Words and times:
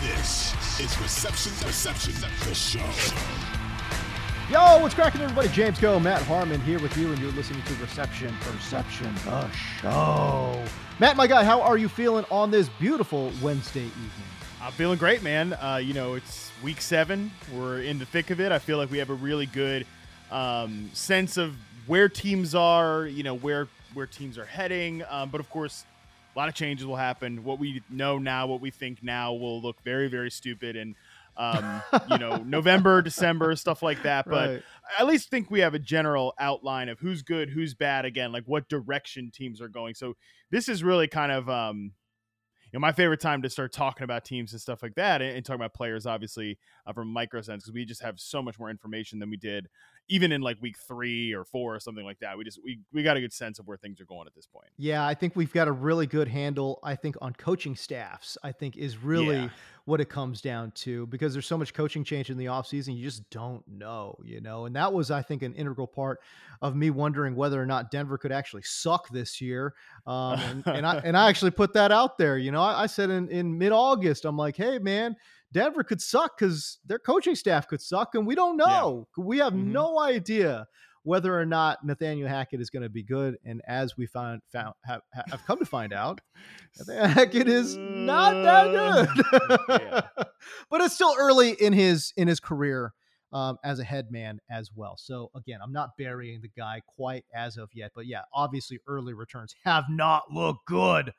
This 0.00 0.54
is 0.78 1.00
Reception 1.00 1.52
Perception, 1.60 2.12
the 2.48 2.54
show. 2.54 2.78
Yo, 4.48 4.80
what's 4.80 4.94
cracking, 4.94 5.20
everybody? 5.20 5.48
James 5.48 5.76
Koh, 5.80 5.98
Matt 5.98 6.22
Harmon 6.22 6.60
here 6.60 6.78
with 6.78 6.96
you, 6.96 7.08
and 7.10 7.18
you're 7.18 7.32
listening 7.32 7.62
to 7.64 7.74
Reception 7.74 8.32
Perception, 8.42 9.12
the 9.24 9.50
show. 9.50 10.62
Matt, 11.00 11.16
my 11.16 11.26
guy, 11.26 11.42
how 11.42 11.60
are 11.60 11.76
you 11.76 11.88
feeling 11.88 12.24
on 12.30 12.52
this 12.52 12.68
beautiful 12.78 13.32
Wednesday 13.42 13.86
evening? 13.86 14.28
I'm 14.62 14.70
feeling 14.70 14.98
great, 14.98 15.24
man. 15.24 15.54
Uh, 15.54 15.80
you 15.82 15.94
know, 15.94 16.14
it's 16.14 16.52
week 16.62 16.80
seven. 16.80 17.32
We're 17.52 17.80
in 17.80 17.98
the 17.98 18.06
thick 18.06 18.30
of 18.30 18.40
it. 18.40 18.52
I 18.52 18.60
feel 18.60 18.78
like 18.78 18.92
we 18.92 18.98
have 18.98 19.10
a 19.10 19.14
really 19.14 19.46
good 19.46 19.84
um, 20.30 20.90
sense 20.92 21.36
of 21.36 21.56
where 21.88 22.08
teams 22.08 22.54
are. 22.54 23.06
You 23.06 23.24
know, 23.24 23.34
where 23.34 23.66
where 23.94 24.06
teams 24.06 24.38
are 24.38 24.44
heading. 24.44 25.02
Um, 25.10 25.30
but 25.30 25.40
of 25.40 25.50
course, 25.50 25.84
a 26.38 26.40
lot 26.40 26.48
of 26.48 26.54
changes 26.54 26.86
will 26.86 26.94
happen. 26.94 27.42
What 27.42 27.58
we 27.58 27.82
know 27.90 28.18
now, 28.18 28.46
what 28.46 28.60
we 28.60 28.70
think 28.70 29.02
now, 29.02 29.32
will 29.32 29.60
look 29.60 29.82
very, 29.82 30.06
very 30.06 30.30
stupid 30.30 30.76
and 30.76 30.94
um, 31.36 31.82
you 32.08 32.16
know, 32.16 32.36
November, 32.46 33.02
December, 33.02 33.56
stuff 33.56 33.82
like 33.82 34.04
that. 34.04 34.24
But 34.24 34.48
Right. 34.50 34.62
I 34.96 35.02
at 35.02 35.08
least 35.08 35.30
think 35.30 35.50
we 35.50 35.58
have 35.60 35.74
a 35.74 35.80
general 35.80 36.34
outline 36.38 36.90
of 36.90 37.00
who's 37.00 37.22
good, 37.22 37.50
who's 37.50 37.74
bad. 37.74 38.04
Again, 38.04 38.30
like 38.30 38.44
what 38.46 38.68
direction 38.68 39.32
teams 39.34 39.60
are 39.60 39.68
going. 39.68 39.94
So 39.94 40.14
this 40.52 40.68
is 40.68 40.84
really 40.84 41.08
kind 41.08 41.32
of 41.32 41.50
um, 41.50 41.90
you 42.72 42.78
know, 42.78 42.80
my 42.80 42.92
favorite 42.92 43.20
time 43.20 43.42
to 43.42 43.50
start 43.50 43.72
talking 43.72 44.04
about 44.04 44.24
teams 44.24 44.52
and 44.52 44.60
stuff 44.60 44.80
like 44.80 44.94
that, 44.94 45.20
and, 45.20 45.36
and 45.36 45.44
talking 45.44 45.60
about 45.60 45.74
players, 45.74 46.06
obviously, 46.06 46.56
uh, 46.86 46.92
from 46.92 47.08
micro 47.08 47.40
sense, 47.40 47.64
because 47.64 47.74
we 47.74 47.84
just 47.84 48.02
have 48.02 48.20
so 48.20 48.42
much 48.42 48.60
more 48.60 48.70
information 48.70 49.18
than 49.18 49.28
we 49.28 49.36
did 49.36 49.66
even 50.08 50.32
in 50.32 50.40
like 50.40 50.56
week 50.62 50.76
three 50.78 51.34
or 51.34 51.44
four 51.44 51.74
or 51.74 51.80
something 51.80 52.04
like 52.04 52.18
that. 52.20 52.38
We 52.38 52.44
just 52.44 52.58
we 52.64 52.80
we 52.92 53.02
got 53.02 53.16
a 53.16 53.20
good 53.20 53.32
sense 53.32 53.58
of 53.58 53.66
where 53.66 53.76
things 53.76 54.00
are 54.00 54.04
going 54.06 54.26
at 54.26 54.34
this 54.34 54.46
point. 54.46 54.68
Yeah, 54.76 55.06
I 55.06 55.14
think 55.14 55.36
we've 55.36 55.52
got 55.52 55.68
a 55.68 55.72
really 55.72 56.06
good 56.06 56.28
handle, 56.28 56.78
I 56.82 56.94
think, 56.96 57.16
on 57.20 57.34
coaching 57.34 57.76
staffs, 57.76 58.38
I 58.42 58.52
think 58.52 58.76
is 58.76 58.96
really 58.98 59.36
Yeah. 59.36 59.48
what 59.84 60.00
it 60.00 60.08
comes 60.08 60.40
down 60.40 60.70
to 60.72 61.06
because 61.06 61.32
there's 61.34 61.46
so 61.46 61.58
much 61.58 61.74
coaching 61.74 62.04
change 62.04 62.30
in 62.30 62.36
the 62.38 62.46
offseason, 62.46 62.96
you 62.96 63.04
just 63.04 63.28
don't 63.30 63.66
know, 63.68 64.18
you 64.24 64.40
know. 64.40 64.66
And 64.66 64.74
that 64.76 64.92
was, 64.92 65.10
I 65.10 65.22
think, 65.22 65.42
an 65.42 65.54
integral 65.54 65.86
part 65.86 66.20
of 66.62 66.74
me 66.74 66.90
wondering 66.90 67.34
whether 67.36 67.60
or 67.62 67.66
not 67.66 67.90
Denver 67.90 68.16
could 68.18 68.32
actually 68.32 68.62
suck 68.62 69.08
this 69.10 69.40
year. 69.40 69.74
Um, 70.06 70.40
and, 70.40 70.66
and 70.66 70.86
I 70.86 70.96
and 71.04 71.16
I 71.16 71.28
actually 71.30 71.50
put 71.52 71.74
that 71.74 71.92
out 71.92 72.16
there. 72.18 72.38
You 72.38 72.50
know, 72.50 72.62
I, 72.62 72.84
I 72.84 72.86
said 72.86 73.10
in, 73.10 73.28
in 73.28 73.58
mid 73.58 73.72
August, 73.72 74.24
I'm 74.24 74.36
like, 74.38 74.56
hey 74.56 74.78
man, 74.78 75.16
Denver 75.52 75.82
could 75.82 76.00
suck 76.00 76.38
because 76.38 76.78
their 76.86 76.98
coaching 76.98 77.34
staff 77.34 77.66
could 77.68 77.80
suck, 77.80 78.14
and 78.14 78.26
we 78.26 78.34
don't 78.34 78.56
know. 78.56 79.08
We 79.16 79.38
have 79.38 79.52
Mhm. 79.54 79.66
no 79.68 79.98
idea 80.00 80.66
whether 81.04 81.38
or 81.38 81.46
not 81.46 81.82
Nathaniel 81.84 82.28
Hackett 82.28 82.60
is 82.60 82.68
going 82.68 82.82
to 82.82 82.90
be 82.90 83.02
good. 83.02 83.38
And 83.44 83.62
as 83.66 83.96
we 83.96 84.06
found 84.06 84.42
found 84.52 84.74
have, 84.84 85.00
have 85.14 85.42
come 85.46 85.58
to 85.58 85.64
find 85.64 85.92
out, 85.92 86.20
Nathaniel 86.78 87.06
Hackett 87.08 87.48
is 87.48 87.76
not 87.78 88.32
that 88.42 89.06
good. 89.68 89.80
Yeah. 89.80 90.00
but 90.70 90.80
it's 90.82 90.94
still 90.94 91.14
early 91.18 91.52
in 91.52 91.72
his 91.72 92.12
in 92.16 92.28
his 92.28 92.40
career 92.40 92.92
um, 93.32 93.56
as 93.64 93.78
a 93.78 93.84
head 93.84 94.10
man 94.10 94.40
as 94.50 94.70
well. 94.74 94.96
So 94.98 95.30
again, 95.34 95.60
I'm 95.62 95.72
not 95.72 95.90
burying 95.96 96.40
the 96.42 96.48
guy 96.56 96.82
quite 96.86 97.24
as 97.34 97.56
of 97.56 97.70
yet, 97.72 97.92
but 97.94 98.06
yeah, 98.06 98.22
obviously 98.34 98.78
early 98.86 99.14
returns 99.14 99.54
have 99.64 99.84
not 99.88 100.24
looked 100.30 100.66
good 100.66 101.12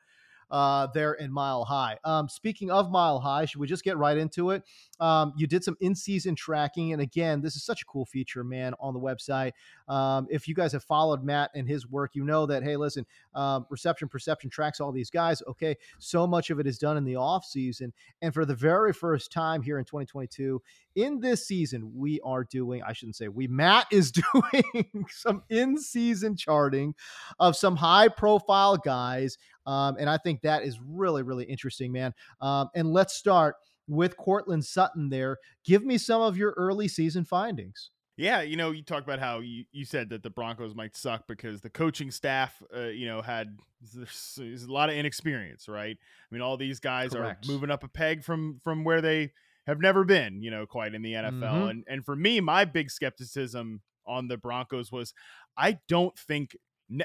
uh, 0.50 0.88
there 0.88 1.14
in 1.14 1.32
Mile 1.32 1.64
High. 1.64 1.98
Um, 2.04 2.28
speaking 2.28 2.70
of 2.70 2.90
Mile 2.90 3.20
High, 3.20 3.44
should 3.44 3.60
we 3.60 3.66
just 3.66 3.84
get 3.84 3.96
right 3.96 4.16
into 4.16 4.50
it? 4.50 4.62
Um, 4.98 5.32
you 5.36 5.46
did 5.46 5.64
some 5.64 5.76
in-season 5.80 6.34
tracking, 6.34 6.92
and 6.92 7.00
again, 7.00 7.40
this 7.40 7.56
is 7.56 7.64
such 7.64 7.82
a 7.82 7.84
cool 7.86 8.04
feature, 8.04 8.44
man, 8.44 8.74
on 8.80 8.94
the 8.94 9.00
website. 9.00 9.52
Um, 9.88 10.26
if 10.30 10.46
you 10.46 10.54
guys 10.54 10.72
have 10.72 10.84
followed 10.84 11.24
Matt 11.24 11.50
and 11.54 11.66
his 11.68 11.88
work, 11.88 12.14
you 12.14 12.24
know 12.24 12.46
that 12.46 12.62
hey, 12.62 12.76
listen, 12.76 13.06
um, 13.34 13.66
reception 13.70 14.08
perception 14.08 14.50
tracks 14.50 14.80
all 14.80 14.92
these 14.92 15.10
guys. 15.10 15.42
Okay, 15.48 15.76
so 15.98 16.26
much 16.26 16.50
of 16.50 16.60
it 16.60 16.66
is 16.66 16.78
done 16.78 16.96
in 16.96 17.04
the 17.04 17.16
off 17.16 17.44
season, 17.44 17.92
and 18.22 18.34
for 18.34 18.44
the 18.44 18.54
very 18.54 18.92
first 18.92 19.32
time 19.32 19.62
here 19.62 19.78
in 19.78 19.84
2022, 19.84 20.60
in 20.96 21.20
this 21.20 21.46
season, 21.46 21.92
we 21.94 22.20
are 22.24 22.44
doing. 22.44 22.82
I 22.82 22.92
shouldn't 22.92 23.16
say 23.16 23.28
we. 23.28 23.46
Matt 23.46 23.86
is 23.90 24.12
doing 24.52 25.06
some 25.08 25.42
in-season 25.48 26.36
charting 26.36 26.94
of 27.38 27.56
some 27.56 27.76
high-profile 27.76 28.78
guys 28.78 29.38
um, 29.66 29.96
and 29.98 30.08
I 30.08 30.18
think 30.18 30.42
that 30.42 30.62
is 30.62 30.78
really, 30.80 31.22
really 31.22 31.44
interesting, 31.44 31.92
man. 31.92 32.12
Um, 32.40 32.68
and 32.74 32.92
let's 32.92 33.14
start 33.14 33.56
with 33.88 34.16
Courtland 34.16 34.64
Sutton 34.64 35.08
there. 35.08 35.38
Give 35.64 35.84
me 35.84 35.98
some 35.98 36.22
of 36.22 36.36
your 36.36 36.54
early 36.56 36.88
season 36.88 37.24
findings. 37.24 37.90
Yeah, 38.16 38.42
you 38.42 38.56
know, 38.56 38.70
you 38.70 38.82
talk 38.82 39.02
about 39.02 39.18
how 39.18 39.40
you, 39.40 39.64
you 39.72 39.86
said 39.86 40.10
that 40.10 40.22
the 40.22 40.28
Broncos 40.28 40.74
might 40.74 40.94
suck 40.94 41.26
because 41.26 41.62
the 41.62 41.70
coaching 41.70 42.10
staff, 42.10 42.62
uh, 42.76 42.88
you 42.88 43.06
know, 43.06 43.22
had 43.22 43.56
there's, 43.94 44.34
there's 44.36 44.64
a 44.64 44.72
lot 44.72 44.90
of 44.90 44.96
inexperience, 44.96 45.68
right? 45.68 45.96
I 45.98 46.34
mean, 46.34 46.42
all 46.42 46.58
these 46.58 46.80
guys 46.80 47.12
Correct. 47.12 47.46
are 47.46 47.50
moving 47.50 47.70
up 47.70 47.82
a 47.82 47.88
peg 47.88 48.22
from 48.22 48.60
from 48.62 48.84
where 48.84 49.00
they 49.00 49.32
have 49.66 49.80
never 49.80 50.04
been, 50.04 50.42
you 50.42 50.50
know, 50.50 50.66
quite 50.66 50.94
in 50.94 51.00
the 51.00 51.14
NFL. 51.14 51.40
Mhm. 51.40 51.70
And 51.70 51.84
and 51.88 52.04
for 52.04 52.14
me, 52.14 52.40
my 52.40 52.66
big 52.66 52.90
skepticism 52.90 53.80
on 54.06 54.28
the 54.28 54.36
Broncos 54.36 54.92
was 54.92 55.14
I 55.56 55.78
don't 55.88 56.18
think 56.18 56.56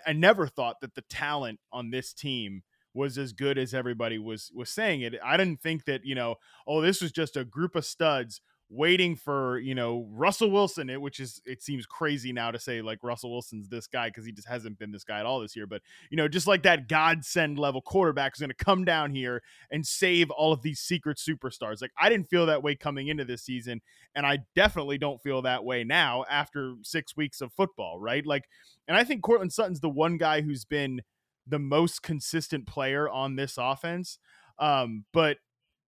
I 0.06 0.13
never 0.13 0.47
thought 0.47 0.81
that 0.81 0.96
the 0.96 1.03
talent 1.03 1.59
on 1.72 1.91
this 1.91 2.13
team 2.13 2.63
was 2.94 3.18
as 3.18 3.34
good 3.34 3.57
as 3.57 3.73
everybody 3.73 4.18
was 4.18 4.51
was 4.56 4.69
saying 4.69 5.01
it. 5.01 5.16
I 5.23 5.38
didn't 5.38 5.62
think 5.62 5.85
that, 5.85 6.06
you 6.06 6.16
know, 6.16 6.35
oh, 6.66 6.81
this 6.81 7.01
was 7.01 7.12
just 7.12 7.35
a 7.35 7.44
group 7.44 7.75
of 7.75 7.85
studs 7.85 8.41
waiting 8.70 9.16
for 9.16 9.59
you 9.59 9.76
know 9.76 10.08
Russell 10.12 10.50
Wilson, 10.50 10.90
it, 10.90 11.00
which 11.00 11.20
is 11.20 11.42
it 11.46 11.62
seems 11.62 11.86
crazy 11.86 12.34
now 12.34 12.52
to 12.52 12.59
say 12.59 12.81
like 12.81 13.00
Russell 13.03 13.31
Wilson's 13.31 13.70
this 13.70 13.88
guy 13.88 14.09
because 14.09 14.26
he 14.26 14.31
just 14.31 14.48
hasn't 14.48 14.80
been 14.80 14.92
this 14.92 15.03
guy 15.03 15.20
at 15.20 15.26
all 15.26 15.40
this 15.40 15.56
year. 15.56 15.68
But 15.68 15.81
you 16.09 16.18
know, 16.18 16.28
just 16.28 16.48
like 16.48 16.64
that 16.64 16.88
godsend 16.88 17.59
level 17.59 17.81
quarterback 17.81 18.34
is 18.36 18.40
going 18.40 18.50
to 18.50 18.66
come 18.66 18.86
down 18.86 19.12
here 19.12 19.42
and 19.72 19.86
save 19.86 20.30
all 20.31 20.52
of 20.52 20.62
these 20.62 20.80
secret 20.80 21.18
superstars. 21.18 21.81
Like 21.81 21.92
I 22.00 22.09
didn't 22.09 22.30
feel 22.30 22.46
that 22.48 22.64
way 22.64 22.76
coming 22.76 23.08
into 23.08 23.26
this 23.26 23.44
season, 23.44 23.81
and 24.16 24.26
I 24.26 24.40
definitely 24.56 24.97
don't 24.97 25.22
feel 25.22 25.42
that 25.44 25.64
way 25.64 25.84
now 25.84 26.26
after 26.30 26.76
six 26.82 27.16
weeks 27.16 27.42
of 27.42 27.53
football. 27.53 28.00
Right? 28.00 28.26
Like, 28.26 28.46
and 28.88 28.97
I 28.97 29.03
think 29.03 29.22
Courtland 29.22 29.53
Sutton's 29.53 29.80
the 29.80 29.90
one 29.90 30.18
guy 30.18 30.42
who's 30.42 30.66
been 30.66 31.02
the 31.47 31.59
most 31.59 32.02
consistent 32.02 32.66
player 32.66 33.08
on 33.08 33.36
this 33.36 33.56
offense. 33.59 34.18
Um, 34.58 35.06
but 35.14 35.38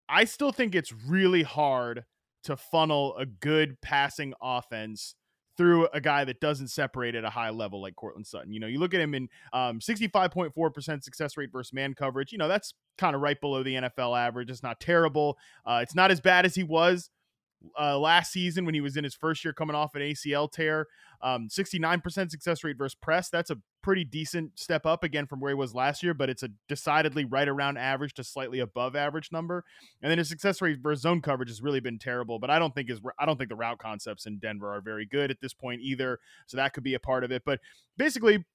I 0.09 0.25
still 0.25 0.51
think 0.51 0.75
it's 0.75 0.93
really 0.93 1.43
hard 1.43 2.05
to 2.47 2.57
funnel 2.57 3.15
a 3.17 3.25
good 3.25 3.79
passing 3.81 4.33
offense 4.41 5.15
through 5.57 5.87
a 5.91 5.99
guy 5.99 6.23
that 6.23 6.39
doesn't 6.39 6.67
separate 6.69 7.15
at 7.15 7.25
a 7.25 7.29
high 7.29 7.49
level 7.49 7.81
like 7.81 7.95
Courtland 7.95 8.27
Sutton. 8.27 8.53
You 8.53 8.59
know, 8.59 8.67
you 8.67 8.79
look 8.79 8.93
at 8.93 9.01
him 9.01 9.15
in 9.15 9.27
um, 9.53 9.79
65.4% 9.79 11.03
success 11.03 11.35
rate 11.35 11.51
versus 11.51 11.73
man 11.73 11.93
coverage. 11.93 12.31
You 12.31 12.37
know, 12.37 12.47
that's 12.47 12.73
kind 12.97 13.15
of 13.15 13.21
right 13.21 13.39
below 13.41 13.63
the 13.63 13.75
NFL 13.75 14.17
average. 14.17 14.49
It's 14.49 14.63
not 14.63 14.79
terrible. 14.79 15.37
Uh, 15.65 15.79
it's 15.81 15.95
not 15.95 16.11
as 16.11 16.21
bad 16.21 16.45
as 16.45 16.55
he 16.55 16.63
was 16.63 17.09
uh, 17.79 17.97
last 17.97 18.31
season 18.31 18.65
when 18.65 18.73
he 18.73 18.81
was 18.81 18.97
in 18.97 19.03
his 19.03 19.15
first 19.15 19.43
year 19.43 19.53
coming 19.53 19.75
off 19.75 19.95
an 19.95 20.01
ACL 20.01 20.51
tear. 20.51 20.87
Um, 21.21 21.47
69% 21.49 22.29
success 22.29 22.63
rate 22.63 22.77
versus 22.77 22.95
press. 22.95 23.29
That's 23.29 23.49
a 23.49 23.57
pretty 23.81 24.03
decent 24.03 24.59
step 24.59 24.85
up 24.85 25.03
again 25.03 25.25
from 25.25 25.39
where 25.39 25.49
he 25.49 25.55
was 25.55 25.73
last 25.73 26.03
year, 26.03 26.13
but 26.13 26.29
it's 26.29 26.43
a 26.43 26.49
decidedly 26.69 27.25
right 27.25 27.47
around 27.47 27.77
average 27.77 28.13
to 28.15 28.23
slightly 28.23 28.59
above 28.59 28.95
average 28.95 29.31
number. 29.31 29.63
And 30.01 30.11
then 30.11 30.19
his 30.19 30.29
success 30.29 30.61
rate 30.61 30.77
versus 30.79 31.01
zone 31.01 31.21
coverage 31.21 31.49
has 31.49 31.61
really 31.61 31.79
been 31.79 31.97
terrible. 31.97 32.37
But 32.37 32.51
I 32.51 32.59
don't 32.59 32.75
think 32.75 32.89
his 32.89 33.01
I 33.17 33.25
don't 33.25 33.37
think 33.37 33.49
the 33.49 33.55
route 33.55 33.79
concepts 33.79 34.27
in 34.27 34.37
Denver 34.37 34.73
are 34.73 34.81
very 34.81 35.05
good 35.05 35.31
at 35.31 35.41
this 35.41 35.53
point 35.53 35.81
either. 35.81 36.19
So 36.45 36.57
that 36.57 36.73
could 36.73 36.83
be 36.83 36.93
a 36.93 36.99
part 36.99 37.23
of 37.23 37.31
it. 37.31 37.43
But 37.45 37.59
basically, 37.97 38.45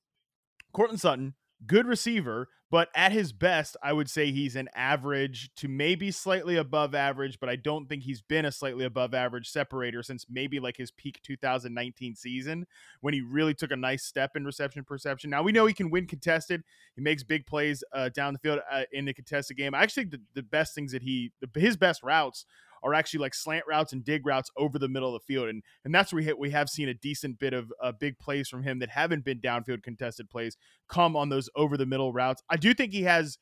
Courtland 0.72 1.00
Sutton 1.00 1.34
good 1.66 1.86
receiver, 1.86 2.48
but 2.70 2.88
at 2.94 3.12
his 3.12 3.32
best, 3.32 3.76
I 3.82 3.92
would 3.92 4.08
say 4.08 4.32
he's 4.32 4.56
an 4.56 4.68
average 4.74 5.50
to 5.56 5.68
maybe 5.68 6.10
slightly 6.10 6.56
above 6.56 6.94
average, 6.94 7.38
but 7.38 7.50
I 7.50 7.56
don't 7.56 7.86
think 7.86 8.02
he's 8.02 8.22
been 8.22 8.46
a 8.46 8.52
slightly 8.52 8.86
above 8.86 9.12
average 9.12 9.48
separator 9.48 10.02
since 10.02 10.24
maybe 10.30 10.58
like 10.58 10.78
his 10.78 10.90
peak 10.90 11.20
2019 11.22 12.16
season 12.16 12.66
when 13.02 13.12
he 13.12 13.20
really 13.20 13.52
took 13.52 13.72
a 13.72 13.76
nice 13.76 14.04
step 14.04 14.36
in 14.36 14.46
reception 14.46 14.84
perception. 14.84 15.28
Now 15.28 15.42
we 15.42 15.52
know 15.52 15.66
he 15.66 15.74
can 15.74 15.90
win 15.90 16.06
contested. 16.06 16.62
He 16.96 17.02
makes 17.02 17.22
big 17.22 17.46
plays 17.46 17.84
uh, 17.92 18.08
down 18.08 18.32
the 18.32 18.38
field 18.38 18.60
uh, 18.70 18.84
in 18.90 19.04
the 19.04 19.12
contested 19.12 19.58
game. 19.58 19.74
I 19.74 19.82
actually 19.82 20.04
the, 20.04 20.20
the 20.34 20.42
best 20.42 20.74
things 20.74 20.92
that 20.92 21.02
he, 21.02 21.32
the, 21.42 21.60
his 21.60 21.76
best 21.76 22.02
routes 22.02 22.46
are 22.82 22.94
actually 22.94 23.20
like 23.20 23.34
slant 23.34 23.64
routes 23.69 23.93
and 23.93 24.05
dig 24.05 24.26
routes 24.26 24.50
over 24.56 24.79
the 24.79 24.88
middle 24.88 25.14
of 25.14 25.20
the 25.20 25.32
field, 25.32 25.49
and 25.49 25.62
and 25.84 25.94
that's 25.94 26.12
where 26.12 26.19
we 26.19 26.25
hit, 26.25 26.38
we 26.38 26.50
have 26.50 26.69
seen 26.69 26.88
a 26.88 26.94
decent 26.94 27.38
bit 27.38 27.52
of 27.52 27.73
uh, 27.82 27.93
big 27.93 28.19
plays 28.19 28.49
from 28.49 28.62
him 28.62 28.79
that 28.81 28.90
haven't 28.90 29.25
been 29.25 29.40
downfield 29.40 29.82
contested 29.82 30.31
plays 30.31 30.56
come 30.88 31.17
on 31.17 31.29
those 31.29 31.49
over 31.56 31.76
the 31.76 31.87
middle 31.87 32.12
routes. 32.12 32.43
I 32.49 32.56
do 32.56 32.75
think 32.75 32.93
he 32.93 33.02
has 33.02 33.38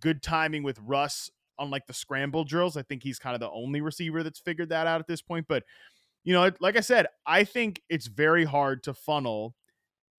good 0.00 0.22
timing 0.22 0.62
with 0.62 0.78
Russ 0.80 1.30
on 1.58 1.70
like 1.70 1.86
the 1.86 1.94
scramble 1.94 2.44
drills. 2.44 2.76
I 2.76 2.82
think 2.82 3.02
he's 3.02 3.18
kind 3.18 3.34
of 3.34 3.40
the 3.40 3.50
only 3.50 3.80
receiver 3.80 4.22
that's 4.22 4.40
figured 4.40 4.70
that 4.70 4.86
out 4.86 5.00
at 5.00 5.06
this 5.06 5.22
point, 5.22 5.46
but 5.48 5.64
you 6.24 6.32
know, 6.32 6.50
like 6.58 6.76
I 6.76 6.80
said, 6.80 7.06
I 7.26 7.44
think 7.44 7.82
it's 7.88 8.06
very 8.06 8.44
hard 8.44 8.82
to 8.84 8.94
funnel 8.94 9.54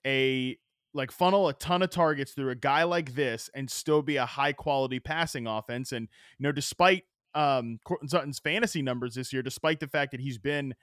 a 0.06 0.58
like 0.94 1.12
funnel 1.12 1.50
a 1.50 1.54
ton 1.54 1.82
of 1.82 1.90
targets 1.90 2.32
through 2.32 2.52
a 2.52 2.56
guy 2.56 2.84
like 2.84 3.16
this 3.16 3.50
and 3.54 3.70
still 3.70 4.02
be 4.02 4.16
a 4.16 4.26
high 4.26 4.54
quality 4.54 5.00
passing 5.00 5.46
offense. 5.48 5.92
And 5.92 6.08
you 6.38 6.44
know, 6.44 6.52
despite 6.52 7.04
um, 7.36 7.80
Courtland 7.84 8.10
Sutton's 8.10 8.40
fantasy 8.40 8.82
numbers 8.82 9.16
this 9.16 9.32
year, 9.32 9.44
despite 9.44 9.80
the 9.80 9.88
fact 9.88 10.12
that 10.12 10.22
he's 10.22 10.38
been 10.38 10.74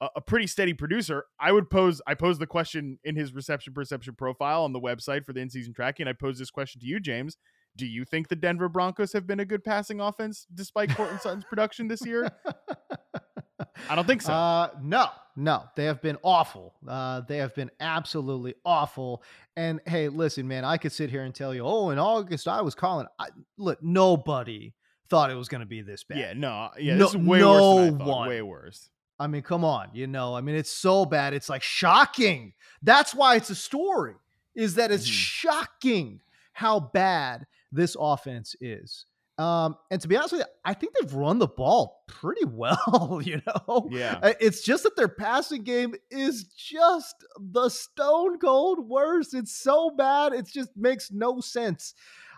a, 0.00 0.08
a 0.16 0.20
pretty 0.20 0.46
steady 0.46 0.74
producer. 0.74 1.24
I 1.38 1.52
would 1.52 1.70
pose 1.70 2.00
I 2.06 2.14
posed 2.14 2.40
the 2.40 2.46
question 2.46 2.98
in 3.04 3.14
his 3.14 3.34
reception 3.34 3.72
perception 3.72 4.14
profile 4.14 4.64
on 4.64 4.72
the 4.72 4.80
website 4.80 5.24
for 5.24 5.32
the 5.32 5.40
in 5.40 5.50
season 5.50 5.74
tracking. 5.74 6.08
I 6.08 6.12
pose 6.12 6.38
this 6.38 6.50
question 6.50 6.80
to 6.80 6.86
you, 6.86 7.00
James. 7.00 7.36
Do 7.76 7.86
you 7.86 8.04
think 8.04 8.28
the 8.28 8.36
Denver 8.36 8.68
Broncos 8.68 9.12
have 9.12 9.26
been 9.26 9.40
a 9.40 9.44
good 9.44 9.62
passing 9.62 10.00
offense 10.00 10.46
despite 10.52 10.90
Courtland 10.96 11.20
Sutton's 11.22 11.44
production 11.44 11.86
this 11.86 12.04
year? 12.04 12.28
I 13.88 13.94
don't 13.94 14.06
think 14.06 14.22
so. 14.22 14.32
Uh, 14.32 14.70
no, 14.82 15.08
no, 15.36 15.64
they 15.76 15.84
have 15.84 16.02
been 16.02 16.16
awful. 16.22 16.74
Uh, 16.86 17.20
they 17.20 17.36
have 17.36 17.54
been 17.54 17.70
absolutely 17.78 18.54
awful. 18.64 19.22
And 19.56 19.80
hey, 19.86 20.08
listen, 20.08 20.48
man, 20.48 20.64
I 20.64 20.76
could 20.76 20.92
sit 20.92 21.10
here 21.10 21.22
and 21.22 21.34
tell 21.34 21.54
you, 21.54 21.62
oh, 21.64 21.90
in 21.90 21.98
August 21.98 22.48
I 22.48 22.62
was 22.62 22.74
calling. 22.74 23.06
I, 23.18 23.28
look, 23.56 23.82
nobody 23.82 24.74
thought 25.08 25.30
it 25.30 25.34
was 25.34 25.48
going 25.48 25.60
to 25.60 25.66
be 25.66 25.82
this 25.82 26.04
bad. 26.04 26.18
Yeah, 26.18 26.32
no, 26.34 26.70
yeah, 26.78 26.96
no, 26.96 27.04
this 27.04 27.14
is 27.14 27.26
way 27.26 27.40
no 27.40 27.52
worse 27.52 27.86
than 27.86 27.94
I 27.94 27.98
thought. 27.98 28.08
One. 28.08 28.28
Way 28.28 28.42
worse. 28.42 28.90
I 29.20 29.26
mean, 29.26 29.42
come 29.42 29.64
on, 29.64 29.88
you 29.92 30.06
know, 30.06 30.36
I 30.36 30.40
mean, 30.40 30.54
it's 30.54 30.70
so 30.70 31.04
bad. 31.04 31.34
It's 31.34 31.48
like 31.48 31.62
shocking. 31.62 32.52
That's 32.82 33.14
why 33.14 33.36
it's 33.36 33.50
a 33.50 33.54
story. 33.54 34.14
Is 34.54 34.76
that 34.76 34.90
it's 34.90 35.04
mm-hmm. 35.04 35.12
shocking 35.12 36.20
how 36.52 36.80
bad 36.80 37.46
this 37.72 37.96
offense 37.98 38.54
is. 38.60 39.06
Um, 39.38 39.76
and 39.92 40.00
to 40.00 40.08
be 40.08 40.16
honest 40.16 40.32
with 40.32 40.40
you, 40.40 40.46
I 40.64 40.74
think 40.74 40.94
they've 40.94 41.14
run 41.14 41.38
the 41.38 41.46
ball 41.46 42.02
pretty 42.08 42.44
well, 42.46 43.20
you 43.22 43.40
know? 43.46 43.88
Yeah. 43.90 44.18
It's 44.40 44.62
just 44.62 44.82
that 44.82 44.96
their 44.96 45.08
passing 45.08 45.62
game 45.62 45.94
is 46.10 46.44
just 46.44 47.24
the 47.38 47.68
stone 47.68 48.38
cold 48.38 48.88
worst. 48.88 49.34
It's 49.34 49.56
so 49.56 49.90
bad. 49.90 50.32
It 50.32 50.46
just 50.46 50.76
makes 50.76 51.12
no 51.12 51.40
sense 51.40 51.94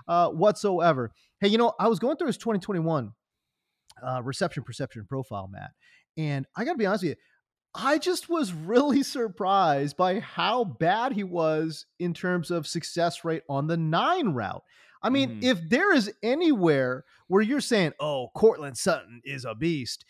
uh, 0.09 0.29
whatsoever. 0.29 1.13
Hey, 1.41 1.49
you 1.49 1.59
know, 1.59 1.73
I 1.79 1.89
was 1.89 1.99
going 1.99 2.17
through 2.17 2.29
his 2.29 2.37
2021 2.39 3.13
uh, 4.03 4.23
reception 4.23 4.63
perception 4.63 5.07
profile, 5.09 5.49
Matt, 5.49 5.71
and 6.17 6.47
I 6.57 6.65
got 6.65 6.73
to 6.73 6.79
be 6.79 6.87
honest 6.87 7.05
with 7.05 7.11
you, 7.11 7.17
I 7.75 7.99
just 7.99 8.29
was 8.29 8.53
really 8.53 9.03
surprised 9.05 9.97
by 9.97 10.21
how 10.21 10.65
bad 10.65 11.13
he 11.13 11.25
was 11.25 11.87
in 11.99 12.15
terms 12.15 12.51
of 12.51 12.67
success 12.67 13.25
rate 13.25 13.43
on 13.49 13.67
the 13.67 13.77
nine 13.77 14.29
route. 14.31 14.63
I 15.03 15.09
mean, 15.09 15.31
mm-hmm. 15.31 15.45
if 15.45 15.69
there 15.69 15.95
is 15.95 16.13
anywhere 16.23 17.05
where 17.29 17.43
you're 17.43 17.61
saying, 17.61 17.93
"Oh, 18.01 18.29
Courtland 18.35 18.77
Sutton 18.77 19.23
is 19.25 19.47
a 19.47 19.55
beast," 19.55 20.05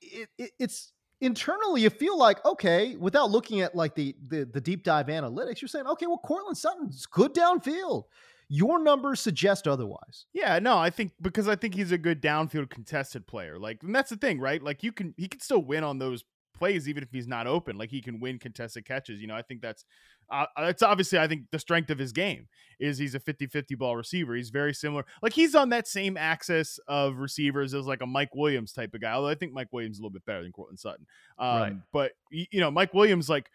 it, 0.00 0.28
it, 0.38 0.50
it's 0.58 0.92
internally 1.20 1.82
you 1.82 1.90
feel 1.90 2.16
like 2.16 2.44
okay, 2.44 2.94
without 2.96 3.30
looking 3.30 3.60
at 3.60 3.74
like 3.74 3.96
the, 3.96 4.14
the 4.28 4.44
the 4.44 4.60
deep 4.60 4.84
dive 4.84 5.06
analytics, 5.06 5.60
you're 5.60 5.68
saying, 5.68 5.86
"Okay, 5.88 6.06
well, 6.06 6.20
Courtland 6.24 6.56
Sutton's 6.56 7.06
good 7.06 7.34
downfield." 7.34 8.04
Your 8.52 8.82
numbers 8.82 9.20
suggest 9.20 9.68
otherwise. 9.68 10.26
Yeah, 10.32 10.58
no, 10.58 10.76
I 10.76 10.90
think 10.90 11.12
because 11.22 11.46
I 11.46 11.54
think 11.54 11.72
he's 11.76 11.92
a 11.92 11.98
good 11.98 12.20
downfield 12.20 12.68
contested 12.68 13.24
player. 13.24 13.60
Like, 13.60 13.84
and 13.84 13.94
that's 13.94 14.10
the 14.10 14.16
thing, 14.16 14.40
right? 14.40 14.60
Like, 14.60 14.82
you 14.82 14.90
can 14.90 15.14
he 15.16 15.28
can 15.28 15.38
still 15.38 15.62
win 15.62 15.84
on 15.84 16.00
those 16.00 16.24
plays 16.52 16.88
even 16.88 17.04
if 17.04 17.10
he's 17.12 17.28
not 17.28 17.46
open. 17.46 17.78
Like, 17.78 17.90
he 17.90 18.00
can 18.02 18.18
win 18.18 18.40
contested 18.40 18.84
catches. 18.84 19.20
You 19.20 19.28
know, 19.28 19.36
I 19.36 19.42
think 19.42 19.62
that's 19.62 19.84
uh, 20.32 20.46
that's 20.56 20.82
obviously 20.82 21.20
I 21.20 21.28
think 21.28 21.44
the 21.52 21.60
strength 21.60 21.90
of 21.90 21.98
his 21.98 22.10
game 22.10 22.48
is 22.80 22.98
he's 22.98 23.14
a 23.14 23.20
50-50 23.20 23.78
ball 23.78 23.94
receiver. 23.96 24.34
He's 24.34 24.50
very 24.50 24.74
similar. 24.74 25.04
Like, 25.22 25.32
he's 25.32 25.54
on 25.54 25.68
that 25.68 25.86
same 25.86 26.16
axis 26.16 26.80
of 26.88 27.18
receivers 27.18 27.72
as 27.72 27.86
like 27.86 28.02
a 28.02 28.06
Mike 28.06 28.34
Williams 28.34 28.72
type 28.72 28.94
of 28.94 29.00
guy. 29.00 29.12
Although 29.12 29.28
I 29.28 29.36
think 29.36 29.52
Mike 29.52 29.68
Williams 29.70 29.98
is 29.98 30.00
a 30.00 30.02
little 30.02 30.12
bit 30.12 30.26
better 30.26 30.42
than 30.42 30.50
Courtland 30.50 30.80
Sutton. 30.80 31.06
Um, 31.38 31.60
right. 31.60 31.72
But 31.92 32.12
you 32.32 32.58
know, 32.58 32.72
Mike 32.72 32.94
Williams 32.94 33.28
like 33.28 33.48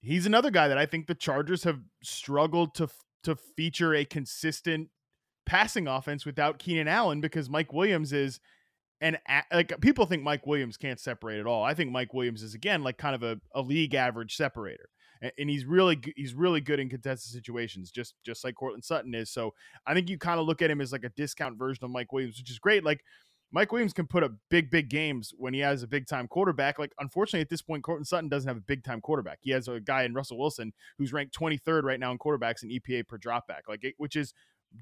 he's 0.00 0.26
another 0.26 0.52
guy 0.52 0.68
that 0.68 0.78
I 0.78 0.86
think 0.86 1.08
the 1.08 1.14
Chargers 1.16 1.64
have 1.64 1.80
struggled 2.04 2.76
to 2.76 2.88
to 3.24 3.36
feature 3.36 3.94
a 3.94 4.04
consistent 4.04 4.88
passing 5.46 5.88
offense 5.88 6.24
without 6.24 6.58
Keenan 6.58 6.88
Allen 6.88 7.20
because 7.20 7.50
Mike 7.50 7.72
Williams 7.72 8.12
is 8.12 8.40
and 9.02 9.18
like 9.52 9.78
people 9.80 10.06
think 10.06 10.22
Mike 10.22 10.46
Williams 10.46 10.76
can't 10.76 11.00
separate 11.00 11.40
at 11.40 11.46
all. 11.46 11.64
I 11.64 11.74
think 11.74 11.90
Mike 11.90 12.14
Williams 12.14 12.42
is 12.42 12.54
again 12.54 12.84
like 12.84 12.98
kind 12.98 13.16
of 13.16 13.24
a, 13.24 13.40
a 13.52 13.60
league 13.60 13.94
average 13.94 14.36
separator, 14.36 14.88
and, 15.20 15.32
and, 15.38 15.50
he's 15.50 15.64
really 15.64 16.00
he's 16.14 16.34
really 16.34 16.60
good 16.60 16.78
in 16.78 16.88
contested 16.88 17.32
situations, 17.32 17.90
just 17.90 18.14
just 18.24 18.44
like 18.44 18.54
Courtland 18.54 18.84
Sutton 18.84 19.12
is. 19.12 19.30
So 19.30 19.54
I 19.88 19.92
think 19.92 20.08
you 20.08 20.18
kind 20.18 20.38
of 20.38 20.46
look 20.46 20.62
at 20.62 20.70
him 20.70 20.80
as 20.80 20.92
like 20.92 21.02
a 21.02 21.10
discount 21.16 21.58
version 21.58 21.84
of 21.84 21.90
Mike 21.90 22.12
Williams, 22.12 22.38
which 22.38 22.50
is 22.50 22.60
great. 22.60 22.84
Like 22.84 23.02
Mike 23.52 23.70
Williams 23.70 23.92
can 23.92 24.06
put 24.06 24.22
up 24.22 24.32
big, 24.50 24.70
big 24.70 24.88
games 24.88 25.32
when 25.36 25.52
he 25.52 25.60
has 25.60 25.82
a 25.82 25.86
big 25.86 26.06
time 26.06 26.26
quarterback. 26.26 26.78
Like, 26.78 26.92
unfortunately, 26.98 27.42
at 27.42 27.50
this 27.50 27.62
point, 27.62 27.84
Courtland 27.84 28.06
Sutton 28.06 28.28
doesn't 28.28 28.48
have 28.48 28.56
a 28.56 28.62
big 28.62 28.82
time 28.82 29.00
quarterback. 29.00 29.38
He 29.42 29.50
has 29.50 29.68
a 29.68 29.78
guy 29.78 30.04
in 30.04 30.14
Russell 30.14 30.38
Wilson 30.38 30.72
who's 30.98 31.12
ranked 31.12 31.38
23rd 31.38 31.82
right 31.82 32.00
now 32.00 32.10
in 32.10 32.18
quarterbacks 32.18 32.62
in 32.62 32.70
EPA 32.70 33.06
per 33.06 33.18
dropback, 33.18 33.68
like, 33.68 33.84
it, 33.84 33.94
which 33.98 34.16
is 34.16 34.32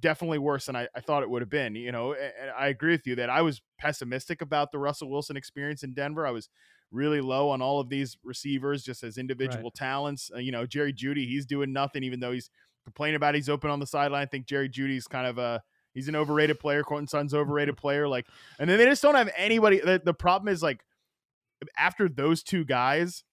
definitely 0.01 0.39
worse 0.39 0.67
than 0.67 0.77
I, 0.77 0.87
I 0.95 1.01
thought 1.01 1.25
it 1.25 1.31
would 1.31 1.43
have 1.43 1.51
been. 1.51 1.75
You 1.75 1.91
know, 1.91 2.13
and 2.13 2.51
I 2.57 2.69
agree 2.69 2.93
with 2.93 3.07
you 3.07 3.17
that 3.17 3.29
I 3.29 3.43
was 3.43 3.61
pessimistic 3.79 4.41
about 4.41 4.71
the 4.71 4.79
Russell 4.79 5.11
Wilson 5.11 5.37
experience 5.37 5.83
in 5.83 5.93
Denver. 5.93 6.25
I 6.27 6.31
was 6.31 6.49
really 6.93 7.21
low 7.21 7.51
on 7.51 7.63
all 7.63 7.81
of 7.81 7.89
these 7.89 8.19
receivers 8.23 8.83
just 8.83 9.03
as 9.03 9.19
individual 9.19 9.65
right. 9.65 9.75
talents. 9.75 10.31
Uh, 10.35 10.39
you 10.39 10.53
know, 10.53 10.67
Jerry 10.67 10.93
Jeudy, 10.93 11.27
he's 11.27 11.47
doing 11.47 11.73
nothing, 11.73 12.05
even 12.05 12.21
though 12.21 12.33
he's 12.33 12.51
complaining 12.85 13.17
about 13.17 13.35
he's 13.35 13.49
open 13.49 13.71
on 13.71 13.81
the 13.81 13.87
sideline. 13.87 14.23
I 14.23 14.27
think 14.27 14.47
Jerry 14.47 14.69
Jeudy's 14.69 15.07
kind 15.07 15.27
of 15.27 15.39
a 15.39 15.63
He's 15.95 16.09
an 16.09 16.17
overrated 16.17 16.61
player. 16.61 16.83
Courtland 16.83 17.11
Sutton's 17.11 17.35
overrated 17.35 17.77
player. 17.77 18.09
Like, 18.09 18.27
and 18.59 18.71
then 18.71 18.79
they 18.79 18.85
just 18.85 19.03
don't 19.03 19.15
have 19.15 19.31
anybody. 19.37 19.81
The, 19.81 20.01
the 20.05 20.15
problem 20.15 20.53
is 20.53 20.63
like 20.63 20.85
after 21.77 22.09
those 22.09 22.43
two 22.43 22.65
guys, 22.65 23.25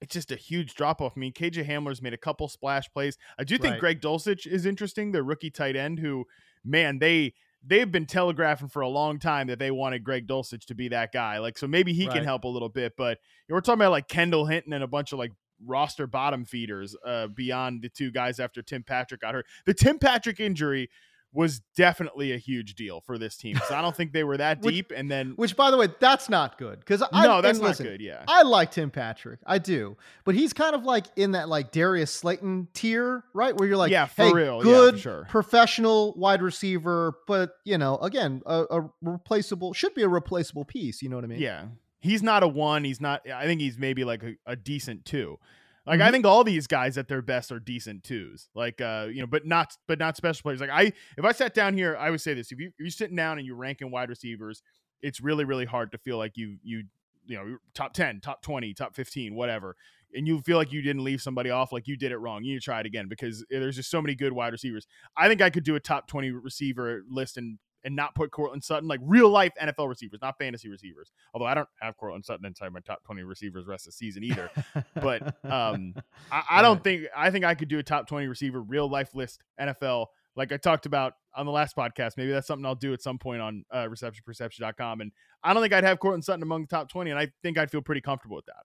it's 0.00 0.14
just 0.14 0.30
a 0.30 0.36
huge 0.36 0.74
drop 0.74 1.00
off. 1.00 1.14
I 1.16 1.20
mean, 1.20 1.32
KJ 1.32 1.66
Hamler's 1.66 2.02
made 2.02 2.14
a 2.14 2.18
couple 2.18 2.48
splash 2.48 2.90
plays. 2.90 3.16
I 3.38 3.44
do 3.44 3.58
think 3.58 3.72
right. 3.72 3.80
Greg 3.80 4.00
Dulcich 4.00 4.46
is 4.46 4.66
interesting, 4.66 5.12
the 5.12 5.22
rookie 5.22 5.50
tight 5.50 5.76
end 5.76 5.98
who, 5.98 6.24
man, 6.64 6.98
they 6.98 7.34
they've 7.64 7.90
been 7.90 8.06
telegraphing 8.06 8.68
for 8.68 8.82
a 8.82 8.88
long 8.88 9.18
time 9.18 9.48
that 9.48 9.58
they 9.58 9.70
wanted 9.70 10.04
Greg 10.04 10.28
Dulcich 10.28 10.66
to 10.66 10.74
be 10.74 10.88
that 10.88 11.12
guy. 11.12 11.38
Like, 11.38 11.58
so 11.58 11.66
maybe 11.66 11.92
he 11.92 12.06
right. 12.06 12.16
can 12.16 12.24
help 12.24 12.44
a 12.44 12.48
little 12.48 12.68
bit. 12.68 12.94
But 12.96 13.18
you 13.48 13.52
know, 13.52 13.56
we're 13.56 13.60
talking 13.60 13.80
about 13.80 13.90
like 13.90 14.08
Kendall 14.08 14.46
Hinton 14.46 14.72
and 14.72 14.84
a 14.84 14.88
bunch 14.88 15.12
of 15.12 15.18
like 15.18 15.32
roster 15.66 16.06
bottom 16.06 16.44
feeders 16.44 16.94
uh, 17.04 17.26
beyond 17.26 17.82
the 17.82 17.88
two 17.88 18.12
guys 18.12 18.38
after 18.38 18.62
Tim 18.62 18.84
Patrick 18.84 19.22
got 19.22 19.34
hurt. 19.34 19.46
The 19.66 19.74
Tim 19.74 19.98
Patrick 19.98 20.38
injury 20.38 20.88
was 21.32 21.60
definitely 21.76 22.32
a 22.32 22.38
huge 22.38 22.74
deal 22.74 23.00
for 23.00 23.18
this 23.18 23.36
team. 23.36 23.60
So 23.68 23.74
I 23.74 23.82
don't 23.82 23.94
think 23.94 24.12
they 24.12 24.24
were 24.24 24.38
that 24.38 24.60
which, 24.62 24.74
deep. 24.74 24.92
And 24.94 25.10
then, 25.10 25.32
which 25.36 25.56
by 25.56 25.70
the 25.70 25.76
way, 25.76 25.88
that's 26.00 26.28
not 26.28 26.58
good 26.58 26.80
because 26.80 27.02
I 27.12 27.26
no, 27.26 27.40
that's 27.40 27.58
not 27.58 27.68
listen, 27.68 27.86
good. 27.86 28.00
Yeah, 28.00 28.24
I 28.26 28.42
like 28.42 28.70
Tim 28.72 28.90
Patrick, 28.90 29.40
I 29.46 29.58
do, 29.58 29.96
but 30.24 30.34
he's 30.34 30.52
kind 30.52 30.74
of 30.74 30.84
like 30.84 31.06
in 31.16 31.32
that 31.32 31.48
like 31.48 31.70
Darius 31.70 32.12
Slayton 32.12 32.68
tier, 32.72 33.24
right? 33.34 33.56
Where 33.56 33.68
you're 33.68 33.76
like, 33.76 33.90
yeah, 33.90 34.06
for 34.06 34.26
hey, 34.26 34.32
real, 34.32 34.62
good, 34.62 34.94
yeah, 34.96 35.00
sure. 35.00 35.26
professional 35.28 36.14
wide 36.16 36.42
receiver, 36.42 37.14
but 37.26 37.52
you 37.64 37.78
know, 37.78 37.98
again, 37.98 38.42
a, 38.46 38.64
a 38.70 38.90
replaceable 39.02 39.74
should 39.74 39.94
be 39.94 40.02
a 40.02 40.08
replaceable 40.08 40.64
piece. 40.64 41.02
You 41.02 41.08
know 41.08 41.16
what 41.16 41.24
I 41.24 41.28
mean? 41.28 41.40
Yeah. 41.40 41.66
He's 42.00 42.22
not 42.22 42.44
a 42.44 42.48
one. 42.48 42.84
He's 42.84 43.00
not. 43.00 43.28
I 43.28 43.44
think 43.44 43.60
he's 43.60 43.76
maybe 43.76 44.04
like 44.04 44.22
a, 44.22 44.36
a 44.46 44.54
decent 44.54 45.04
two. 45.04 45.40
Like 45.88 46.00
mm-hmm. 46.00 46.08
I 46.08 46.10
think 46.10 46.26
all 46.26 46.44
these 46.44 46.66
guys 46.66 46.98
at 46.98 47.08
their 47.08 47.22
best 47.22 47.50
are 47.50 47.58
decent 47.58 48.04
twos. 48.04 48.50
Like 48.54 48.80
uh, 48.80 49.06
you 49.10 49.20
know, 49.20 49.26
but 49.26 49.46
not 49.46 49.74
but 49.86 49.98
not 49.98 50.16
special 50.16 50.42
players. 50.42 50.60
Like 50.60 50.70
I 50.70 50.92
if 51.16 51.24
I 51.24 51.32
sat 51.32 51.54
down 51.54 51.74
here, 51.74 51.96
I 51.96 52.10
would 52.10 52.20
say 52.20 52.34
this. 52.34 52.52
If 52.52 52.60
you 52.60 52.68
if 52.68 52.74
you're 52.78 52.90
sitting 52.90 53.16
down 53.16 53.38
and 53.38 53.46
you're 53.46 53.56
ranking 53.56 53.90
wide 53.90 54.10
receivers, 54.10 54.62
it's 55.00 55.20
really, 55.20 55.44
really 55.44 55.64
hard 55.64 55.92
to 55.92 55.98
feel 55.98 56.18
like 56.18 56.32
you 56.36 56.58
you 56.62 56.84
you 57.28 57.36
know, 57.36 57.58
top 57.74 57.92
10, 57.92 58.20
top 58.20 58.42
20, 58.42 58.74
top 58.74 58.94
15, 58.96 59.34
whatever. 59.34 59.76
And 60.14 60.26
you 60.26 60.40
feel 60.40 60.56
like 60.56 60.72
you 60.72 60.80
didn't 60.80 61.04
leave 61.04 61.20
somebody 61.20 61.50
off, 61.50 61.72
like 61.72 61.86
you 61.86 61.96
did 61.96 62.10
it 62.10 62.16
wrong. 62.16 62.42
You 62.42 62.54
need 62.54 62.60
to 62.60 62.64
try 62.64 62.80
it 62.80 62.86
again 62.86 63.06
because 63.08 63.44
there's 63.50 63.76
just 63.76 63.90
so 63.90 64.00
many 64.00 64.14
good 64.14 64.32
wide 64.32 64.52
receivers. 64.52 64.86
I 65.16 65.28
think 65.28 65.42
I 65.42 65.50
could 65.50 65.64
do 65.64 65.74
a 65.74 65.80
top 65.80 66.08
20 66.08 66.30
receiver 66.30 67.02
list 67.08 67.36
in 67.36 67.58
and 67.84 67.94
not 67.94 68.14
put 68.14 68.30
Courtland 68.30 68.64
Sutton, 68.64 68.88
like 68.88 69.00
real 69.02 69.28
life 69.28 69.52
NFL 69.60 69.88
receivers, 69.88 70.20
not 70.20 70.36
fantasy 70.38 70.68
receivers. 70.68 71.12
Although 71.32 71.46
I 71.46 71.54
don't 71.54 71.68
have 71.80 71.96
Courtland 71.96 72.24
Sutton 72.24 72.46
inside 72.46 72.72
my 72.72 72.80
top 72.80 73.04
20 73.04 73.22
receivers 73.22 73.66
rest 73.66 73.86
of 73.86 73.92
the 73.92 73.96
season 73.96 74.24
either. 74.24 74.50
but 74.94 75.22
um, 75.44 75.94
I, 76.32 76.42
I 76.50 76.62
don't 76.62 76.82
think, 76.82 77.04
I 77.16 77.30
think 77.30 77.44
I 77.44 77.54
could 77.54 77.68
do 77.68 77.78
a 77.78 77.82
top 77.82 78.08
20 78.08 78.26
receiver 78.26 78.60
real 78.60 78.88
life 78.88 79.14
list 79.14 79.42
NFL. 79.60 80.06
Like 80.36 80.52
I 80.52 80.56
talked 80.56 80.86
about 80.86 81.14
on 81.34 81.46
the 81.46 81.52
last 81.52 81.76
podcast, 81.76 82.16
maybe 82.16 82.30
that's 82.30 82.46
something 82.46 82.64
I'll 82.64 82.74
do 82.74 82.92
at 82.92 83.02
some 83.02 83.18
point 83.18 83.40
on 83.40 83.64
uh, 83.72 83.86
receptionperception.com. 83.86 85.00
And 85.00 85.12
I 85.42 85.52
don't 85.52 85.62
think 85.62 85.72
I'd 85.72 85.84
have 85.84 85.98
Courtland 85.98 86.24
Sutton 86.24 86.42
among 86.42 86.62
the 86.62 86.68
top 86.68 86.88
20. 86.88 87.10
And 87.10 87.18
I 87.18 87.28
think 87.42 87.58
I'd 87.58 87.70
feel 87.70 87.82
pretty 87.82 88.00
comfortable 88.00 88.36
with 88.36 88.46
that. 88.46 88.64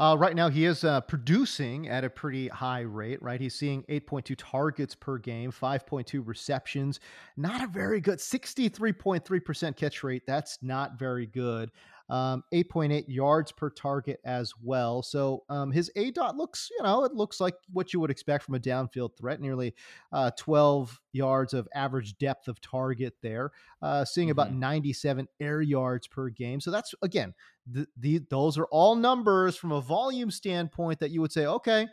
Uh, 0.00 0.16
right 0.18 0.34
now, 0.34 0.48
he 0.48 0.64
is 0.64 0.82
uh, 0.82 0.98
producing 1.02 1.86
at 1.86 2.04
a 2.04 2.08
pretty 2.08 2.48
high 2.48 2.80
rate, 2.80 3.20
right? 3.22 3.38
He's 3.38 3.54
seeing 3.54 3.82
8.2 3.82 4.34
targets 4.38 4.94
per 4.94 5.18
game, 5.18 5.52
5.2 5.52 6.26
receptions. 6.26 7.00
Not 7.36 7.62
a 7.62 7.66
very 7.66 8.00
good 8.00 8.18
63.3% 8.18 9.76
catch 9.76 10.02
rate. 10.02 10.22
That's 10.26 10.58
not 10.62 10.98
very 10.98 11.26
good. 11.26 11.70
Um, 12.10 12.42
8.8 12.52 13.04
yards 13.06 13.52
per 13.52 13.70
target 13.70 14.20
as 14.24 14.52
well. 14.60 15.02
So 15.02 15.44
um, 15.48 15.70
his 15.70 15.90
A 15.94 16.10
dot 16.10 16.36
looks, 16.36 16.68
you 16.76 16.82
know, 16.82 17.04
it 17.04 17.14
looks 17.14 17.40
like 17.40 17.54
what 17.72 17.92
you 17.92 18.00
would 18.00 18.10
expect 18.10 18.44
from 18.44 18.56
a 18.56 18.60
downfield 18.60 19.16
threat, 19.16 19.40
nearly 19.40 19.74
uh, 20.12 20.32
12 20.36 21.00
yards 21.12 21.54
of 21.54 21.68
average 21.74 22.18
depth 22.18 22.48
of 22.48 22.60
target 22.60 23.14
there, 23.22 23.52
uh, 23.80 24.04
seeing 24.04 24.26
mm-hmm. 24.26 24.32
about 24.32 24.52
97 24.52 25.28
air 25.40 25.62
yards 25.62 26.08
per 26.08 26.28
game. 26.30 26.60
So 26.60 26.70
that's, 26.70 26.94
again, 27.02 27.32
the, 27.70 27.86
the, 27.96 28.20
those 28.28 28.58
are 28.58 28.66
all 28.66 28.96
numbers 28.96 29.56
from 29.56 29.70
a 29.70 29.80
volume 29.80 30.30
standpoint 30.30 30.98
that 31.00 31.10
you 31.10 31.20
would 31.20 31.32
say, 31.32 31.46
okay, 31.46 31.86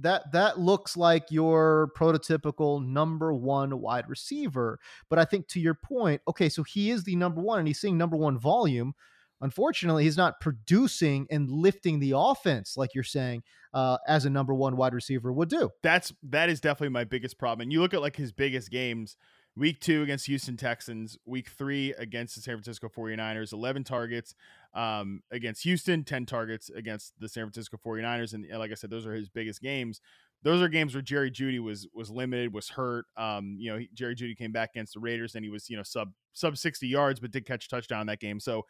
that 0.00 0.32
that 0.32 0.58
looks 0.58 0.96
like 0.96 1.30
your 1.30 1.90
prototypical 1.96 2.84
number 2.84 3.32
one 3.32 3.80
wide 3.80 4.08
receiver. 4.08 4.78
But 5.08 5.18
I 5.18 5.24
think 5.24 5.48
to 5.48 5.60
your 5.60 5.74
point, 5.74 6.22
okay, 6.28 6.48
so 6.48 6.62
he 6.62 6.90
is 6.90 7.04
the 7.04 7.16
number 7.16 7.40
one 7.40 7.58
and 7.58 7.68
he's 7.68 7.80
seeing 7.80 7.98
number 7.98 8.16
one 8.16 8.38
volume. 8.38 8.94
Unfortunately, 9.40 10.04
he's 10.04 10.16
not 10.16 10.40
producing 10.40 11.26
and 11.30 11.50
lifting 11.50 11.98
the 11.98 12.12
offense 12.16 12.76
like 12.76 12.94
you're 12.94 13.04
saying 13.04 13.42
uh, 13.72 13.96
as 14.06 14.24
a 14.24 14.30
number 14.30 14.54
one 14.54 14.76
wide 14.76 14.94
receiver 14.94 15.32
would 15.32 15.48
do. 15.48 15.70
That's 15.82 16.12
that 16.24 16.50
is 16.50 16.60
definitely 16.60 16.90
my 16.90 17.04
biggest 17.04 17.38
problem. 17.38 17.62
And 17.62 17.72
you 17.72 17.80
look 17.80 17.94
at 17.94 18.02
like 18.02 18.16
his 18.16 18.32
biggest 18.32 18.70
games 18.70 19.16
week 19.56 19.80
two 19.80 20.02
against 20.02 20.26
Houston 20.26 20.56
Texans, 20.56 21.18
week 21.24 21.48
three 21.48 21.92
against 21.94 22.34
the 22.34 22.40
San 22.40 22.54
Francisco 22.54 22.88
49ers, 22.88 23.52
11 23.52 23.84
targets 23.84 24.34
um, 24.74 25.22
against 25.30 25.62
Houston, 25.64 26.04
10 26.04 26.26
targets 26.26 26.70
against 26.70 27.12
the 27.18 27.28
San 27.28 27.44
Francisco 27.44 27.78
49ers. 27.84 28.34
And 28.34 28.46
like 28.58 28.70
I 28.70 28.74
said, 28.74 28.90
those 28.90 29.06
are 29.06 29.14
his 29.14 29.28
biggest 29.28 29.60
games. 29.60 30.00
Those 30.42 30.62
are 30.62 30.68
games 30.68 30.94
where 30.94 31.02
Jerry 31.02 31.30
Jeudy 31.30 31.60
was 31.60 31.86
was 31.92 32.10
limited, 32.10 32.54
was 32.54 32.70
hurt. 32.70 33.04
Um, 33.16 33.56
you 33.58 33.70
know, 33.70 33.78
he, 33.78 33.90
Jerry 33.92 34.14
Jeudy 34.14 34.36
came 34.36 34.52
back 34.52 34.70
against 34.74 34.94
the 34.94 35.00
Raiders 35.00 35.34
and 35.34 35.44
he 35.44 35.50
was, 35.50 35.68
you 35.68 35.76
know, 35.76 35.82
sub 35.82 36.12
sub 36.32 36.56
60 36.56 36.88
yards, 36.88 37.20
but 37.20 37.30
did 37.30 37.44
catch 37.44 37.66
a 37.66 37.68
touchdown 37.68 38.06
that 38.06 38.20
game. 38.20 38.40
So 38.40 38.64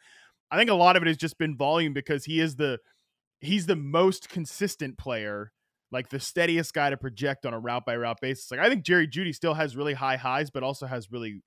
I 0.51 0.57
think 0.57 0.69
a 0.69 0.75
lot 0.75 0.95
of 0.95 1.03
it 1.03 1.07
has 1.07 1.17
just 1.17 1.37
been 1.37 1.55
volume 1.55 1.93
because 1.93 2.25
he 2.25 2.39
is 2.39 2.57
the 2.57 2.79
he's 3.39 3.65
the 3.65 3.75
most 3.75 4.29
consistent 4.29 4.97
player 4.97 5.51
like 5.91 6.09
the 6.09 6.19
steadiest 6.19 6.73
guy 6.73 6.89
to 6.89 6.97
project 6.97 7.45
on 7.45 7.53
a 7.53 7.59
route 7.59 7.85
by 7.85 7.95
route 7.95 8.19
basis. 8.21 8.49
Like 8.49 8.59
I 8.59 8.69
think 8.69 8.83
Jerry 8.83 9.07
Jeudy 9.07 9.35
still 9.35 9.53
has 9.53 9.75
really 9.75 9.93
high 9.93 10.15
highs, 10.15 10.49
but 10.49 10.63
also 10.63 10.85
has 10.85 11.11
really 11.11 11.41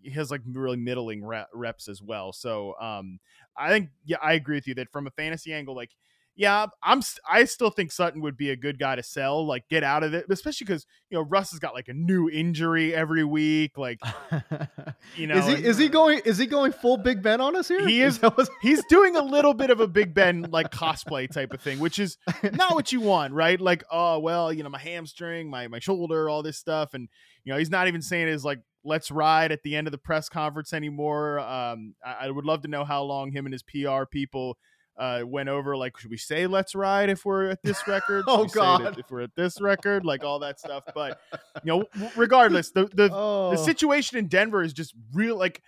he 0.00 0.10
has 0.10 0.30
like 0.30 0.40
really 0.46 0.76
middling 0.76 1.24
reps 1.52 1.88
as 1.88 2.02
well. 2.02 2.32
So 2.32 2.74
um, 2.80 3.18
I 3.56 3.70
think 3.70 3.90
yeah, 4.04 4.18
I 4.22 4.34
agree 4.34 4.56
with 4.56 4.66
you 4.66 4.74
that 4.74 4.90
from 4.90 5.06
a 5.06 5.10
fantasy 5.10 5.52
angle, 5.52 5.74
like 5.74 5.90
yeah, 6.34 6.66
I'm 6.82 7.02
I 7.30 7.44
still 7.44 7.68
think 7.68 7.92
Sutton 7.92 8.22
would 8.22 8.38
be 8.38 8.50
a 8.50 8.56
good 8.56 8.78
guy 8.78 8.96
to 8.96 9.02
sell, 9.02 9.46
like 9.46 9.68
get 9.68 9.84
out 9.84 10.02
of 10.02 10.14
it, 10.14 10.24
especially 10.30 10.64
because 10.64 10.86
you 11.10 11.18
know 11.18 11.24
Russ 11.24 11.50
has 11.50 11.60
got 11.60 11.74
like 11.74 11.88
a 11.88 11.92
new 11.92 12.30
injury 12.30 12.94
every 12.94 13.22
week. 13.22 13.76
Like, 13.76 14.00
you 15.16 15.26
know, 15.26 15.36
is 15.36 15.46
he 15.46 15.54
is 15.54 15.78
he 15.78 15.88
going 15.90 16.22
is 16.24 16.38
he 16.38 16.46
going 16.46 16.72
full 16.72 16.96
Big 16.96 17.22
Ben 17.22 17.42
on 17.42 17.54
us 17.54 17.68
here? 17.68 17.86
He 17.86 18.00
is. 18.00 18.18
is 18.38 18.50
he's 18.62 18.82
doing 18.88 19.14
a 19.14 19.22
little 19.22 19.52
bit 19.52 19.68
of 19.68 19.80
a 19.80 19.86
Big 19.86 20.14
Ben 20.14 20.46
like 20.50 20.70
cosplay 20.70 21.30
type 21.30 21.52
of 21.52 21.60
thing, 21.60 21.78
which 21.80 21.98
is 21.98 22.16
not 22.52 22.74
what 22.74 22.92
you 22.92 23.02
want, 23.02 23.34
right? 23.34 23.60
Like, 23.60 23.84
oh 23.92 24.18
well, 24.18 24.50
you 24.50 24.62
know, 24.62 24.70
my 24.70 24.80
hamstring, 24.80 25.50
my 25.50 25.68
my 25.68 25.80
shoulder, 25.80 26.30
all 26.30 26.42
this 26.42 26.56
stuff, 26.56 26.94
and 26.94 27.08
you 27.44 27.52
know, 27.52 27.58
he's 27.58 27.70
not 27.70 27.88
even 27.88 28.00
saying 28.00 28.28
is 28.28 28.42
like 28.42 28.60
let's 28.84 29.10
ride 29.10 29.52
at 29.52 29.62
the 29.62 29.76
end 29.76 29.86
of 29.86 29.92
the 29.92 29.98
press 29.98 30.28
conference 30.28 30.72
anymore. 30.72 31.38
Um, 31.40 31.94
I, 32.04 32.26
I 32.26 32.30
would 32.30 32.44
love 32.44 32.62
to 32.62 32.68
know 32.68 32.84
how 32.84 33.02
long 33.02 33.32
him 33.32 33.44
and 33.46 33.52
his 33.52 33.62
PR 33.62 34.04
people 34.10 34.56
uh, 34.98 35.22
went 35.24 35.48
over 35.48 35.76
like, 35.76 35.96
should 35.98 36.10
we 36.10 36.16
say 36.16 36.46
"Let's 36.46 36.74
Ride" 36.74 37.08
if 37.08 37.24
we're 37.24 37.50
at 37.50 37.62
this 37.62 37.86
record? 37.88 38.24
oh 38.28 38.44
God, 38.44 38.98
if 38.98 39.10
we're 39.10 39.22
at 39.22 39.34
this 39.34 39.60
record, 39.60 40.04
like 40.04 40.22
all 40.22 40.38
that 40.40 40.60
stuff. 40.60 40.84
But 40.94 41.20
you 41.64 41.66
know, 41.66 42.10
regardless, 42.16 42.70
the 42.70 42.86
the 42.94 43.10
oh. 43.12 43.50
the 43.52 43.56
situation 43.56 44.18
in 44.18 44.28
Denver 44.28 44.62
is 44.62 44.72
just 44.72 44.94
real. 45.12 45.36
Like 45.36 45.62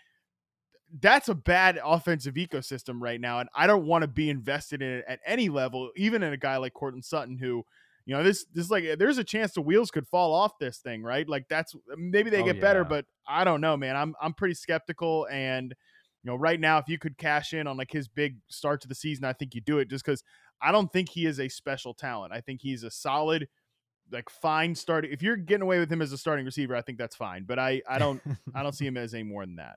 that's 1.00 1.28
a 1.28 1.34
bad 1.34 1.80
offensive 1.82 2.34
ecosystem 2.34 3.00
right 3.00 3.20
now, 3.20 3.40
and 3.40 3.48
I 3.54 3.66
don't 3.66 3.86
want 3.86 4.02
to 4.02 4.08
be 4.08 4.28
invested 4.28 4.82
in 4.82 4.90
it 4.90 5.04
at 5.08 5.20
any 5.26 5.48
level, 5.48 5.90
even 5.96 6.22
in 6.22 6.32
a 6.32 6.38
guy 6.38 6.56
like 6.58 6.74
Courtland 6.74 7.04
Sutton 7.04 7.38
who. 7.38 7.64
You 8.06 8.14
know, 8.14 8.22
this 8.22 8.44
this 8.52 8.70
like 8.70 8.84
there's 8.98 9.16
a 9.16 9.24
chance 9.24 9.54
the 9.54 9.62
wheels 9.62 9.90
could 9.90 10.06
fall 10.06 10.34
off 10.34 10.58
this 10.60 10.76
thing, 10.76 11.02
right? 11.02 11.26
Like 11.26 11.46
that's 11.48 11.74
maybe 11.96 12.28
they 12.28 12.42
oh, 12.42 12.44
get 12.44 12.56
yeah. 12.56 12.60
better, 12.60 12.84
but 12.84 13.06
I 13.26 13.44
don't 13.44 13.62
know, 13.62 13.78
man. 13.78 13.96
I'm 13.96 14.14
I'm 14.20 14.34
pretty 14.34 14.52
skeptical 14.52 15.26
and 15.32 15.74
you 16.24 16.30
know, 16.30 16.36
right 16.36 16.58
now, 16.58 16.78
if 16.78 16.88
you 16.88 16.98
could 16.98 17.18
cash 17.18 17.52
in 17.52 17.66
on 17.66 17.76
like 17.76 17.92
his 17.92 18.08
big 18.08 18.38
start 18.48 18.80
to 18.80 18.88
the 18.88 18.94
season, 18.94 19.24
I 19.24 19.34
think 19.34 19.54
you 19.54 19.60
do 19.60 19.78
it 19.78 19.90
just 19.90 20.04
because 20.04 20.22
I 20.60 20.72
don't 20.72 20.90
think 20.90 21.10
he 21.10 21.26
is 21.26 21.38
a 21.38 21.48
special 21.48 21.92
talent. 21.92 22.32
I 22.32 22.40
think 22.40 22.62
he's 22.62 22.82
a 22.82 22.90
solid, 22.90 23.46
like 24.10 24.30
fine 24.30 24.74
starting. 24.74 25.12
If 25.12 25.22
you're 25.22 25.36
getting 25.36 25.62
away 25.62 25.78
with 25.78 25.92
him 25.92 26.00
as 26.00 26.12
a 26.12 26.18
starting 26.18 26.46
receiver, 26.46 26.74
I 26.74 26.80
think 26.80 26.96
that's 26.96 27.14
fine. 27.14 27.44
But 27.44 27.58
I, 27.58 27.82
I 27.86 27.98
don't, 27.98 28.22
I 28.54 28.62
don't 28.62 28.74
see 28.74 28.86
him 28.86 28.96
as 28.96 29.12
any 29.12 29.24
more 29.24 29.44
than 29.44 29.56
that. 29.56 29.76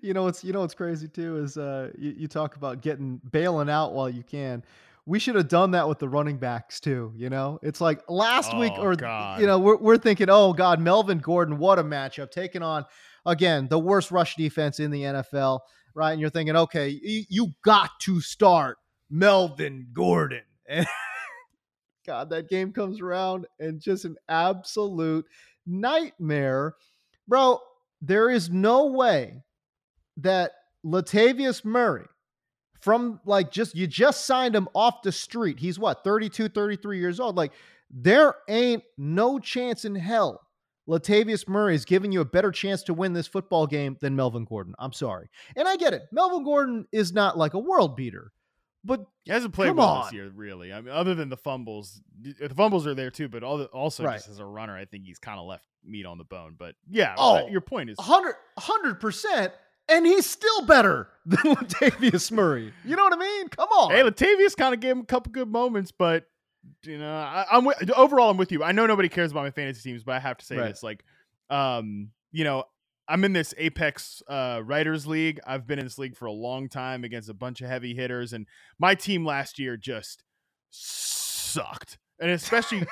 You 0.00 0.14
know 0.14 0.22
what's, 0.22 0.44
you 0.44 0.52
know 0.52 0.60
what's 0.60 0.74
crazy 0.74 1.08
too 1.08 1.38
is 1.38 1.58
uh, 1.58 1.90
you, 1.98 2.14
you 2.16 2.28
talk 2.28 2.54
about 2.54 2.80
getting 2.80 3.20
bailing 3.32 3.68
out 3.68 3.92
while 3.92 4.08
you 4.08 4.22
can 4.22 4.62
we 5.06 5.20
should 5.20 5.36
have 5.36 5.48
done 5.48 5.70
that 5.70 5.88
with 5.88 6.00
the 6.00 6.08
running 6.08 6.36
backs 6.36 6.80
too. 6.80 7.12
You 7.16 7.30
know, 7.30 7.60
it's 7.62 7.80
like 7.80 8.02
last 8.08 8.50
oh, 8.52 8.58
week, 8.58 8.72
or 8.76 8.96
God. 8.96 9.40
you 9.40 9.46
know, 9.46 9.58
we're 9.58 9.76
we're 9.76 9.98
thinking, 9.98 10.28
oh 10.28 10.52
God, 10.52 10.80
Melvin 10.80 11.18
Gordon, 11.18 11.58
what 11.58 11.78
a 11.78 11.84
matchup, 11.84 12.30
taking 12.32 12.62
on 12.62 12.84
again, 13.26 13.68
the 13.68 13.78
worst 13.78 14.10
rush 14.10 14.36
defense 14.36 14.80
in 14.80 14.90
the 14.90 15.02
NFL, 15.02 15.60
right? 15.94 16.12
And 16.12 16.20
you're 16.20 16.30
thinking, 16.30 16.56
okay, 16.56 16.98
you, 17.02 17.48
got 17.62 17.90
to 18.02 18.20
start 18.20 18.78
Melvin 19.10 19.88
Gordon. 19.92 20.42
And 20.68 20.84
God, 22.04 22.30
that 22.30 22.48
game 22.48 22.72
comes 22.72 23.00
around 23.00 23.46
and 23.60 23.80
just 23.80 24.04
an 24.04 24.16
absolute 24.28 25.24
nightmare. 25.64 26.74
Bro, 27.28 27.60
there 28.00 28.30
is 28.30 28.50
no 28.50 28.86
way 28.86 29.42
that 30.16 30.52
Latavius 30.84 31.64
Murray 31.64 32.06
from 32.80 33.20
like 33.24 33.50
just 33.50 33.74
you 33.74 33.86
just 33.86 34.24
signed 34.24 34.54
him 34.54 34.68
off 34.74 35.02
the 35.02 35.12
street. 35.12 35.58
He's 35.58 35.78
what, 35.78 36.04
32, 36.04 36.48
33 36.48 36.98
years 36.98 37.20
old. 37.20 37.36
Like 37.36 37.52
there 37.90 38.34
ain't 38.48 38.82
no 38.96 39.38
chance 39.38 39.84
in 39.84 39.94
hell 39.94 40.45
Latavius 40.88 41.48
Murray 41.48 41.74
is 41.74 41.84
giving 41.84 42.12
you 42.12 42.20
a 42.20 42.24
better 42.24 42.52
chance 42.52 42.82
to 42.84 42.94
win 42.94 43.12
this 43.12 43.26
football 43.26 43.66
game 43.66 43.96
than 44.00 44.14
Melvin 44.14 44.44
Gordon. 44.44 44.74
I'm 44.78 44.92
sorry. 44.92 45.28
And 45.56 45.66
I 45.66 45.76
get 45.76 45.94
it. 45.94 46.02
Melvin 46.12 46.44
Gordon 46.44 46.86
is 46.92 47.12
not 47.12 47.36
like 47.36 47.54
a 47.54 47.58
world 47.58 47.96
beater, 47.96 48.32
but 48.84 49.04
he 49.24 49.32
hasn't 49.32 49.52
played 49.52 49.74
well 49.74 49.88
on. 49.88 50.04
this 50.04 50.12
year, 50.12 50.30
really. 50.34 50.72
I 50.72 50.80
mean, 50.80 50.94
other 50.94 51.14
than 51.14 51.28
the 51.28 51.36
fumbles, 51.36 52.00
the 52.20 52.54
fumbles 52.54 52.86
are 52.86 52.94
there 52.94 53.10
too, 53.10 53.28
but 53.28 53.42
also 53.42 54.04
right. 54.04 54.16
just 54.16 54.28
as 54.28 54.38
a 54.38 54.44
runner, 54.44 54.76
I 54.76 54.84
think 54.84 55.04
he's 55.04 55.18
kind 55.18 55.40
of 55.40 55.46
left 55.46 55.64
meat 55.84 56.06
on 56.06 56.18
the 56.18 56.24
bone. 56.24 56.54
But 56.56 56.76
yeah, 56.88 57.14
oh, 57.18 57.48
your 57.48 57.60
point 57.60 57.90
is 57.90 57.98
100 57.98 59.00
percent. 59.00 59.52
And 59.88 60.04
he's 60.04 60.26
still 60.26 60.66
better 60.66 61.08
than 61.26 61.54
Latavius 61.54 62.32
Murray. 62.32 62.72
You 62.84 62.96
know 62.96 63.04
what 63.04 63.12
I 63.12 63.18
mean? 63.18 63.48
Come 63.50 63.68
on. 63.68 63.92
Hey, 63.92 64.02
Latavius 64.02 64.56
kind 64.56 64.74
of 64.74 64.80
gave 64.80 64.92
him 64.92 65.02
a 65.02 65.04
couple 65.04 65.30
good 65.30 65.48
moments, 65.48 65.92
but 65.92 66.24
you 66.82 66.98
know, 66.98 67.12
I, 67.12 67.46
am 67.50 67.64
with, 67.64 67.90
overall 67.96 68.30
I'm 68.30 68.36
with 68.36 68.52
you. 68.52 68.62
I 68.62 68.72
know 68.72 68.86
nobody 68.86 69.08
cares 69.08 69.30
about 69.30 69.44
my 69.44 69.50
fantasy 69.50 69.90
teams, 69.90 70.04
but 70.04 70.14
I 70.14 70.20
have 70.20 70.38
to 70.38 70.44
say 70.44 70.56
right. 70.56 70.68
this: 70.68 70.82
like, 70.82 71.04
um, 71.50 72.10
you 72.32 72.44
know, 72.44 72.64
I'm 73.08 73.24
in 73.24 73.32
this 73.32 73.54
Apex 73.56 74.22
uh, 74.28 74.60
Writers 74.64 75.06
League. 75.06 75.40
I've 75.46 75.66
been 75.66 75.78
in 75.78 75.86
this 75.86 75.98
league 75.98 76.16
for 76.16 76.26
a 76.26 76.32
long 76.32 76.68
time 76.68 77.04
against 77.04 77.28
a 77.28 77.34
bunch 77.34 77.60
of 77.60 77.68
heavy 77.68 77.94
hitters, 77.94 78.32
and 78.32 78.46
my 78.78 78.94
team 78.94 79.24
last 79.24 79.58
year 79.58 79.76
just 79.76 80.22
sucked, 80.70 81.98
and 82.20 82.30
especially 82.30 82.84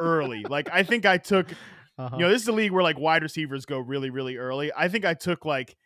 early. 0.00 0.44
Like, 0.48 0.68
I 0.72 0.82
think 0.82 1.06
I 1.06 1.18
took, 1.18 1.50
uh-huh. 1.98 2.16
you 2.16 2.24
know, 2.24 2.30
this 2.30 2.42
is 2.42 2.48
a 2.48 2.52
league 2.52 2.72
where 2.72 2.82
like 2.82 2.98
wide 2.98 3.22
receivers 3.22 3.66
go 3.66 3.78
really, 3.78 4.10
really 4.10 4.36
early. 4.36 4.70
I 4.76 4.88
think 4.88 5.04
I 5.04 5.14
took 5.14 5.44
like 5.44 5.76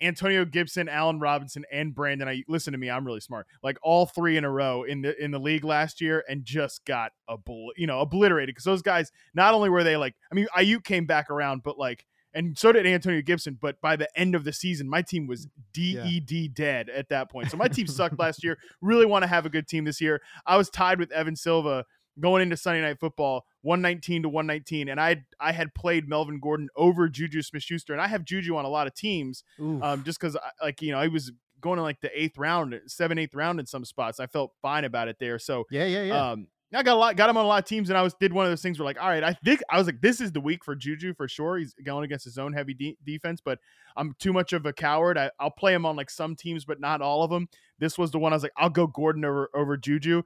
Antonio 0.00 0.44
Gibson, 0.44 0.88
Allen 0.88 1.18
Robinson, 1.18 1.64
and 1.72 1.94
Brandon. 1.94 2.28
I 2.28 2.42
listen 2.48 2.72
to 2.72 2.78
me. 2.78 2.90
I'm 2.90 3.06
really 3.06 3.20
smart. 3.20 3.46
Like 3.62 3.78
all 3.82 4.06
three 4.06 4.36
in 4.36 4.44
a 4.44 4.50
row 4.50 4.82
in 4.82 5.02
the 5.02 5.22
in 5.22 5.30
the 5.30 5.40
league 5.40 5.64
last 5.64 6.00
year, 6.00 6.24
and 6.28 6.44
just 6.44 6.84
got 6.84 7.12
obl- 7.28 7.70
you 7.76 7.86
know 7.86 8.00
obliterated 8.00 8.54
because 8.54 8.64
those 8.64 8.82
guys. 8.82 9.10
Not 9.34 9.54
only 9.54 9.70
were 9.70 9.84
they 9.84 9.96
like, 9.96 10.14
I 10.30 10.34
mean, 10.34 10.46
Aiyuk 10.56 10.84
came 10.84 11.06
back 11.06 11.30
around, 11.30 11.62
but 11.62 11.78
like, 11.78 12.04
and 12.34 12.56
so 12.58 12.72
did 12.72 12.86
Antonio 12.86 13.22
Gibson. 13.22 13.58
But 13.60 13.80
by 13.80 13.96
the 13.96 14.08
end 14.18 14.34
of 14.34 14.44
the 14.44 14.52
season, 14.52 14.88
my 14.88 15.02
team 15.02 15.26
was 15.26 15.46
mm, 15.76 16.26
DED 16.26 16.54
dead 16.54 16.88
at 16.88 17.08
that 17.08 17.30
point. 17.30 17.50
So 17.50 17.56
my 17.56 17.68
team 17.68 17.86
sucked 17.86 18.18
last 18.18 18.44
year. 18.44 18.58
Really 18.80 19.06
want 19.06 19.22
to 19.22 19.28
have 19.28 19.46
a 19.46 19.50
good 19.50 19.66
team 19.66 19.84
this 19.84 20.00
year. 20.00 20.20
I 20.46 20.56
was 20.56 20.70
tied 20.70 20.98
with 20.98 21.10
Evan 21.12 21.36
Silva 21.36 21.84
going 22.20 22.42
into 22.42 22.56
Sunday 22.56 22.80
Night 22.80 22.98
Football, 22.98 23.44
119 23.62 24.22
to 24.22 24.28
119, 24.28 24.88
and 24.88 25.00
I 25.00 25.24
I 25.40 25.52
had 25.52 25.74
played 25.74 26.08
Melvin 26.08 26.40
Gordon 26.40 26.68
over 26.76 27.08
Juju 27.08 27.42
Smith-Schuster, 27.42 27.92
and 27.92 28.02
I 28.02 28.06
have 28.08 28.24
Juju 28.24 28.56
on 28.56 28.64
a 28.64 28.68
lot 28.68 28.86
of 28.86 28.94
teams, 28.94 29.44
um, 29.82 30.04
just 30.04 30.20
because 30.20 30.36
like 30.62 30.82
you 30.82 30.92
know 30.92 30.98
I 30.98 31.08
was 31.08 31.32
going 31.60 31.78
in 31.78 31.82
like 31.82 32.00
the 32.00 32.10
eighth 32.20 32.38
round, 32.38 32.78
seven 32.86 33.18
eighth 33.18 33.34
round 33.34 33.60
in 33.60 33.66
some 33.66 33.84
spots. 33.84 34.20
I 34.20 34.26
felt 34.26 34.52
fine 34.62 34.84
about 34.84 35.08
it 35.08 35.16
there, 35.18 35.38
so 35.38 35.64
yeah, 35.70 35.84
yeah, 35.84 36.02
yeah. 36.02 36.30
um, 36.30 36.48
I 36.74 36.82
got 36.82 36.96
a 36.96 36.98
lot, 36.98 37.16
got 37.16 37.30
him 37.30 37.36
on 37.38 37.46
a 37.46 37.48
lot 37.48 37.62
of 37.62 37.68
teams, 37.68 37.88
and 37.88 37.96
I 37.96 38.02
was 38.02 38.14
did 38.14 38.32
one 38.32 38.44
of 38.44 38.52
those 38.52 38.60
things 38.60 38.78
where 38.78 38.84
like, 38.84 39.00
all 39.00 39.08
right, 39.08 39.24
I 39.24 39.32
think 39.32 39.60
I 39.70 39.78
was 39.78 39.86
like, 39.86 40.02
this 40.02 40.20
is 40.20 40.32
the 40.32 40.40
week 40.40 40.64
for 40.64 40.74
Juju 40.74 41.14
for 41.14 41.26
sure. 41.26 41.56
He's 41.56 41.74
going 41.82 42.04
against 42.04 42.26
his 42.26 42.36
own 42.36 42.52
heavy 42.52 42.74
de- 42.74 42.98
defense, 43.04 43.40
but 43.42 43.58
I'm 43.96 44.14
too 44.18 44.34
much 44.34 44.52
of 44.52 44.66
a 44.66 44.72
coward. 44.72 45.16
I, 45.16 45.30
I'll 45.40 45.50
play 45.50 45.72
him 45.72 45.86
on 45.86 45.96
like 45.96 46.10
some 46.10 46.36
teams, 46.36 46.66
but 46.66 46.78
not 46.78 47.00
all 47.00 47.22
of 47.22 47.30
them. 47.30 47.48
This 47.78 47.96
was 47.96 48.10
the 48.10 48.18
one 48.18 48.32
I 48.32 48.36
was 48.36 48.42
like, 48.42 48.52
I'll 48.56 48.68
go 48.68 48.86
Gordon 48.86 49.24
over 49.24 49.48
over 49.54 49.78
Juju, 49.78 50.22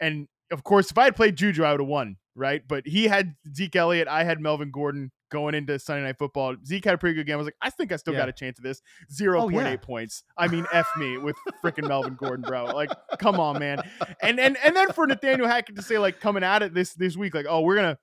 and 0.00 0.28
of 0.50 0.64
course, 0.64 0.90
if 0.90 0.98
I 0.98 1.04
had 1.04 1.16
played 1.16 1.36
Juju, 1.36 1.62
I 1.64 1.72
would 1.72 1.80
have 1.80 1.88
won, 1.88 2.16
right? 2.34 2.62
But 2.66 2.86
he 2.86 3.04
had 3.08 3.34
Zeke 3.54 3.76
Elliott, 3.76 4.08
I 4.08 4.24
had 4.24 4.40
Melvin 4.40 4.70
Gordon 4.70 5.10
going 5.30 5.54
into 5.54 5.78
Sunday 5.78 6.02
Night 6.02 6.16
Football. 6.18 6.56
Zeke 6.66 6.84
had 6.84 6.94
a 6.94 6.98
pretty 6.98 7.14
good 7.14 7.24
game. 7.26 7.34
I 7.34 7.36
was 7.36 7.46
like, 7.46 7.54
I 7.62 7.70
think 7.70 7.92
I 7.92 7.96
still 7.96 8.14
Yeah. 8.14 8.20
got 8.20 8.28
a 8.28 8.32
chance 8.32 8.58
of 8.58 8.64
this. 8.64 8.82
Zero 9.12 9.42
Oh, 9.44 9.48
point 9.48 9.66
eight 9.68 9.70
yeah. 9.70 9.76
points. 9.76 10.24
I 10.36 10.48
mean, 10.48 10.66
f 10.72 10.88
me 10.96 11.18
with 11.18 11.36
freaking 11.64 11.86
Melvin 11.86 12.16
Gordon, 12.16 12.42
bro. 12.44 12.64
Like, 12.74 12.90
come 13.20 13.38
on, 13.38 13.58
man. 13.60 13.78
And 14.20 14.40
and 14.40 14.56
and 14.64 14.74
then 14.74 14.90
for 14.92 15.06
Nathaniel 15.06 15.46
Hackett 15.46 15.76
to 15.76 15.82
say 15.82 15.98
like 15.98 16.18
coming 16.20 16.42
at 16.42 16.62
it 16.62 16.74
this 16.74 16.94
this 16.94 17.16
week, 17.16 17.34
like, 17.34 17.46
oh, 17.48 17.60
we're 17.60 17.76
gonna, 17.76 17.96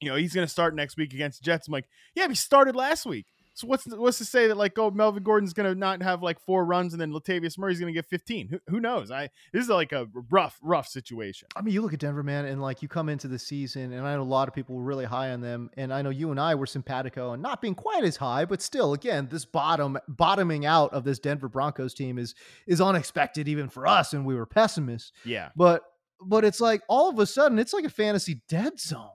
you 0.00 0.08
know, 0.08 0.14
he's 0.16 0.32
gonna 0.34 0.46
start 0.46 0.76
next 0.76 0.96
week 0.96 1.12
against 1.14 1.42
Jets. 1.42 1.66
I'm 1.66 1.72
like, 1.72 1.88
yeah, 2.14 2.28
he 2.28 2.34
started 2.36 2.76
last 2.76 3.06
week. 3.06 3.26
So 3.54 3.66
what's 3.66 3.86
what's 3.86 4.18
to 4.18 4.24
say 4.24 4.46
that 4.48 4.56
like 4.56 4.78
oh 4.78 4.90
Melvin 4.90 5.22
Gordon's 5.22 5.52
gonna 5.52 5.74
not 5.74 6.02
have 6.02 6.22
like 6.22 6.40
four 6.40 6.64
runs 6.64 6.94
and 6.94 7.00
then 7.00 7.12
Latavius 7.12 7.58
Murray's 7.58 7.78
gonna 7.78 7.92
get 7.92 8.06
15? 8.06 8.48
Who, 8.48 8.60
who 8.68 8.80
knows? 8.80 9.10
I 9.10 9.28
this 9.52 9.64
is 9.64 9.68
like 9.68 9.92
a 9.92 10.08
rough 10.30 10.58
rough 10.62 10.88
situation. 10.88 11.48
I 11.54 11.62
mean, 11.62 11.74
you 11.74 11.82
look 11.82 11.92
at 11.92 12.00
Denver, 12.00 12.22
man, 12.22 12.46
and 12.46 12.62
like 12.62 12.82
you 12.82 12.88
come 12.88 13.08
into 13.08 13.28
the 13.28 13.38
season, 13.38 13.92
and 13.92 14.06
I 14.06 14.14
know 14.14 14.22
a 14.22 14.24
lot 14.24 14.48
of 14.48 14.54
people 14.54 14.76
were 14.76 14.82
really 14.82 15.04
high 15.04 15.30
on 15.30 15.40
them, 15.40 15.70
and 15.76 15.92
I 15.92 16.02
know 16.02 16.10
you 16.10 16.30
and 16.30 16.40
I 16.40 16.54
were 16.54 16.66
simpatico 16.66 17.32
and 17.32 17.42
not 17.42 17.60
being 17.60 17.74
quite 17.74 18.04
as 18.04 18.16
high, 18.16 18.44
but 18.44 18.62
still, 18.62 18.94
again, 18.94 19.28
this 19.30 19.44
bottom 19.44 19.98
bottoming 20.08 20.64
out 20.64 20.92
of 20.92 21.04
this 21.04 21.18
Denver 21.18 21.48
Broncos 21.48 21.94
team 21.94 22.18
is 22.18 22.34
is 22.66 22.80
unexpected 22.80 23.48
even 23.48 23.68
for 23.68 23.86
us, 23.86 24.12
and 24.12 24.24
we 24.24 24.34
were 24.34 24.46
pessimists. 24.46 25.12
Yeah. 25.24 25.50
But 25.56 25.82
but 26.24 26.44
it's 26.44 26.60
like 26.60 26.82
all 26.88 27.08
of 27.10 27.18
a 27.18 27.26
sudden, 27.26 27.58
it's 27.58 27.72
like 27.72 27.84
a 27.84 27.90
fantasy 27.90 28.42
dead 28.48 28.80
zone. 28.80 29.10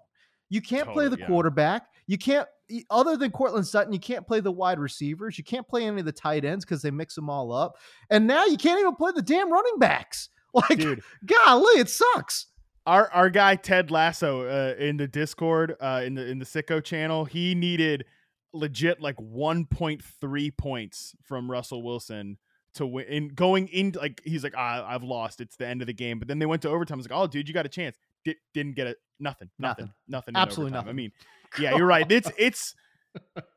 You 0.50 0.62
can't 0.62 0.90
play 0.90 1.10
the 1.10 1.18
yeah. 1.20 1.28
quarterback. 1.28 1.88
You 2.08 2.18
can't, 2.18 2.48
other 2.90 3.18
than 3.18 3.32
Courtland 3.32 3.68
Sutton, 3.68 3.94
you 3.94 4.00
can't 4.00 4.26
play 4.26 4.40
the 4.40 4.52
wide 4.52 4.80
receivers. 4.80 5.38
You 5.38 5.44
can't 5.44 5.68
play 5.68 5.86
any 5.86 6.00
of 6.00 6.06
the 6.06 6.12
tight 6.12 6.46
ends 6.46 6.66
because 6.66 6.82
they 6.82 6.92
mix 6.92 7.16
them 7.16 7.30
all 7.30 7.52
up. 7.52 7.76
And 8.10 8.26
now 8.26 8.46
you 8.46 8.58
can't 8.58 8.80
even 8.80 8.96
play 8.96 9.12
the 9.14 9.22
damn 9.22 9.52
running 9.52 9.78
backs. 9.80 10.30
Like, 10.54 10.80
Dude. 10.80 11.04
golly, 11.26 11.80
it 11.80 11.90
sucks. 11.90 12.48
our 12.88 13.12
our 13.12 13.30
guy 13.30 13.56
Ted 13.58 13.92
Lasso 13.92 14.44
uh, 14.48 14.76
in 14.80 14.98
the 14.98 15.08
Discord 15.08 15.76
uh, 15.80 16.02
in 16.04 16.16
the 16.16 16.26
in 16.26 16.40
the 16.40 16.46
Sicko 16.46 16.84
channel, 16.84 17.26
he 17.26 17.54
needed 17.54 18.06
legit 18.54 19.00
like 19.02 19.18
1.3 19.18 20.58
points 20.58 21.16
from 21.22 21.52
Russell 21.52 21.84
Wilson 21.84 22.38
to 22.78 22.88
win. 22.88 23.06
In 23.06 23.28
going 23.30 23.68
in, 23.68 23.92
like 23.92 24.22
he's 24.24 24.44
like, 24.44 24.54
ah, 24.58 24.86
I've 24.88 25.04
lost. 25.04 25.42
It's 25.42 25.56
the 25.58 25.68
end 25.68 25.82
of 25.82 25.88
the 25.88 25.94
game. 25.94 26.20
But 26.20 26.28
then 26.28 26.40
they 26.40 26.46
went 26.46 26.62
to 26.64 26.70
overtime. 26.70 26.96
I 26.96 27.00
was 27.00 27.10
like, 27.10 27.20
oh, 27.20 27.28
dude, 27.28 27.48
you 27.48 27.54
got 27.54 27.66
a 27.66 27.70
chance. 27.70 27.98
Di- 28.26 28.36
didn't 28.54 28.76
get 28.76 28.88
it. 28.88 28.98
Nothing. 29.20 29.50
Nothing. 29.60 29.86
Nothing. 29.86 29.94
Nothing. 30.08 30.36
Absolutely 30.36 30.78
overtime. 30.78 30.90
I 30.90 30.94
mean, 30.94 31.12
yeah, 31.60 31.76
you're 31.76 31.86
right. 31.86 32.10
It's 32.12 32.32
it's 32.38 32.76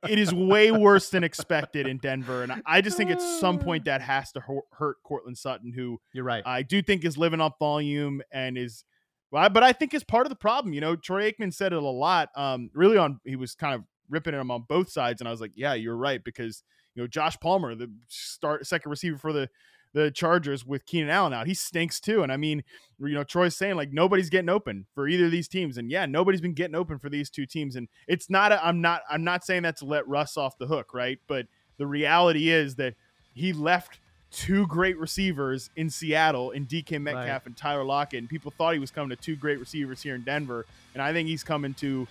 it 0.09 0.19
is 0.19 0.33
way 0.33 0.73
worse 0.73 1.11
than 1.11 1.23
expected 1.23 1.87
in 1.87 1.99
Denver, 1.99 2.43
and 2.43 2.53
I- 2.53 2.63
I 2.67 2.81
just 2.81 2.97
think 2.97 3.11
at 3.11 3.21
some 3.21 3.59
point 3.59 3.85
that 3.85 4.01
has 4.01 4.33
to 4.33 4.41
hurt, 4.41 4.65
hurt 4.73 4.97
Courtland 5.05 5.37
Sutton, 5.39 5.73
who 5.73 6.01
You're 6.13 6.25
right. 6.25 6.43
I 6.47 6.63
do 6.63 6.83
think 6.83 7.05
is 7.05 7.19
living 7.19 7.41
up 7.41 7.57
volume 7.59 8.23
and 8.33 8.57
is, 8.57 8.85
well, 9.31 9.51
but 9.51 9.63
I 9.63 9.73
think 9.73 9.93
is 9.93 10.03
part 10.03 10.25
of 10.25 10.31
the 10.31 10.37
problem. 10.37 10.73
You 10.73 10.81
know, 10.81 10.97
Troy 10.97 11.31
Aikman 11.31 11.53
said 11.53 11.73
it 11.73 11.83
a 11.83 11.87
lot. 11.87 12.31
Um, 12.37 12.71
really 12.75 12.97
on 12.97 13.21
he 13.25 13.37
was 13.37 13.55
kind 13.55 13.75
of 13.75 13.83
ripping 14.09 14.35
him 14.35 14.51
on 14.51 14.65
both 14.69 14.91
sides, 14.91 15.21
and 15.21 15.29
I 15.29 15.31
was 15.31 15.41
like, 15.43 15.53
yeah, 15.55 15.75
you're 15.75 15.97
right 15.97 16.25
because 16.25 16.63
you 16.95 17.03
know 17.03 17.07
Josh 17.07 17.39
Palmer, 17.41 17.75
the 17.75 17.91
start 18.09 18.67
second 18.67 18.91
receiver 18.91 19.19
for 19.19 19.33
the 19.33 19.49
the 19.93 20.11
Chargers 20.11 20.65
with 20.65 20.87
Keenan 20.87 21.11
Allen 21.11 21.33
out, 21.33 21.47
he 21.47 21.55
stinks 21.55 22.01
too. 22.01 22.23
And 22.23 22.31
I 22.31 22.37
mean, 22.37 22.63
you 23.01 23.09
know, 23.09 23.25
Troy's 23.25 23.57
saying 23.57 23.75
like 23.75 23.93
nobody's 23.93 24.31
getting 24.31 24.49
open 24.49 24.87
for 24.95 25.09
either 25.09 25.25
of 25.25 25.33
these 25.33 25.49
teams, 25.49 25.79
and 25.79 25.91
yeah, 25.91 26.07
nobody's 26.07 26.41
been 26.41 26.55
getting 26.55 26.77
open 26.77 26.99
for 26.99 27.09
these 27.09 27.29
two 27.29 27.45
teams. 27.47 27.77
And 27.77 27.89
it's 28.07 28.31
not, 28.31 28.53
a, 28.53 28.65
I'm 28.65 28.81
not, 28.81 29.03
I'm 29.11 29.25
not 29.25 29.45
saying 29.45 29.65
that 29.65 29.79
to 29.79 29.87
let 29.87 30.07
Russ 30.07 30.37
off 30.37 30.59
the 30.59 30.67
hook, 30.67 30.95
right? 30.95 31.19
But 31.27 31.47
the 31.77 31.87
reality 31.89 32.51
is 32.51 32.77
that 32.77 32.95
he 33.35 33.53
left 33.53 33.99
two 34.31 34.65
great 34.69 34.97
receivers 34.97 35.71
in 35.75 35.91
Seattle 35.91 36.53
in 36.53 36.67
DK 36.67 37.01
Metcalf 37.03 37.27
Right. 37.27 37.47
and 37.47 37.57
Tyler 37.57 37.83
Lockett, 37.83 38.21
and 38.21 38.29
people 38.29 38.53
thought 38.57 38.75
he 38.75 38.79
was 38.79 38.93
coming 38.93 39.11
to 39.11 39.17
two 39.17 39.35
great 39.35 39.59
receivers 39.59 40.01
here 40.03 40.15
in 40.15 40.23
Denver, 40.23 40.67
and 40.95 41.03
I 41.03 41.13
think 41.13 41.29
he's 41.29 41.43
coming 41.43 41.75
to 41.75 42.07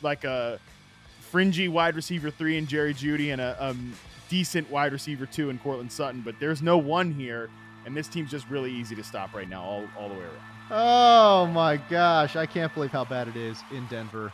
like 0.00 0.22
a 0.22 0.60
fringy 1.22 1.66
wide 1.66 1.96
receiver 1.96 2.30
three 2.30 2.56
in 2.56 2.68
Jerry 2.68 2.94
Jeudy 2.94 3.32
and 3.32 3.40
a 3.40 3.56
um, 3.58 3.94
decent 4.28 4.70
wide 4.70 4.92
receiver 4.92 5.26
too 5.26 5.50
in 5.50 5.58
Courtland 5.58 5.90
Sutton, 5.92 6.22
but 6.22 6.34
there's 6.40 6.62
no 6.62 6.78
one 6.78 7.12
here, 7.12 7.48
and 7.84 7.96
this 7.96 8.08
team's 8.08 8.30
just 8.30 8.48
really 8.48 8.72
easy 8.72 8.94
to 8.94 9.04
stop 9.04 9.34
right 9.34 9.48
now, 9.48 9.62
all, 9.62 9.84
all 9.98 10.08
the 10.08 10.14
way 10.14 10.20
around. 10.20 10.70
Oh 10.70 11.46
my 11.46 11.76
gosh, 11.76 12.34
I 12.34 12.46
can't 12.46 12.72
believe 12.74 12.90
how 12.90 13.04
bad 13.04 13.28
it 13.28 13.36
is 13.36 13.62
in 13.70 13.86
Denver. 13.86 14.32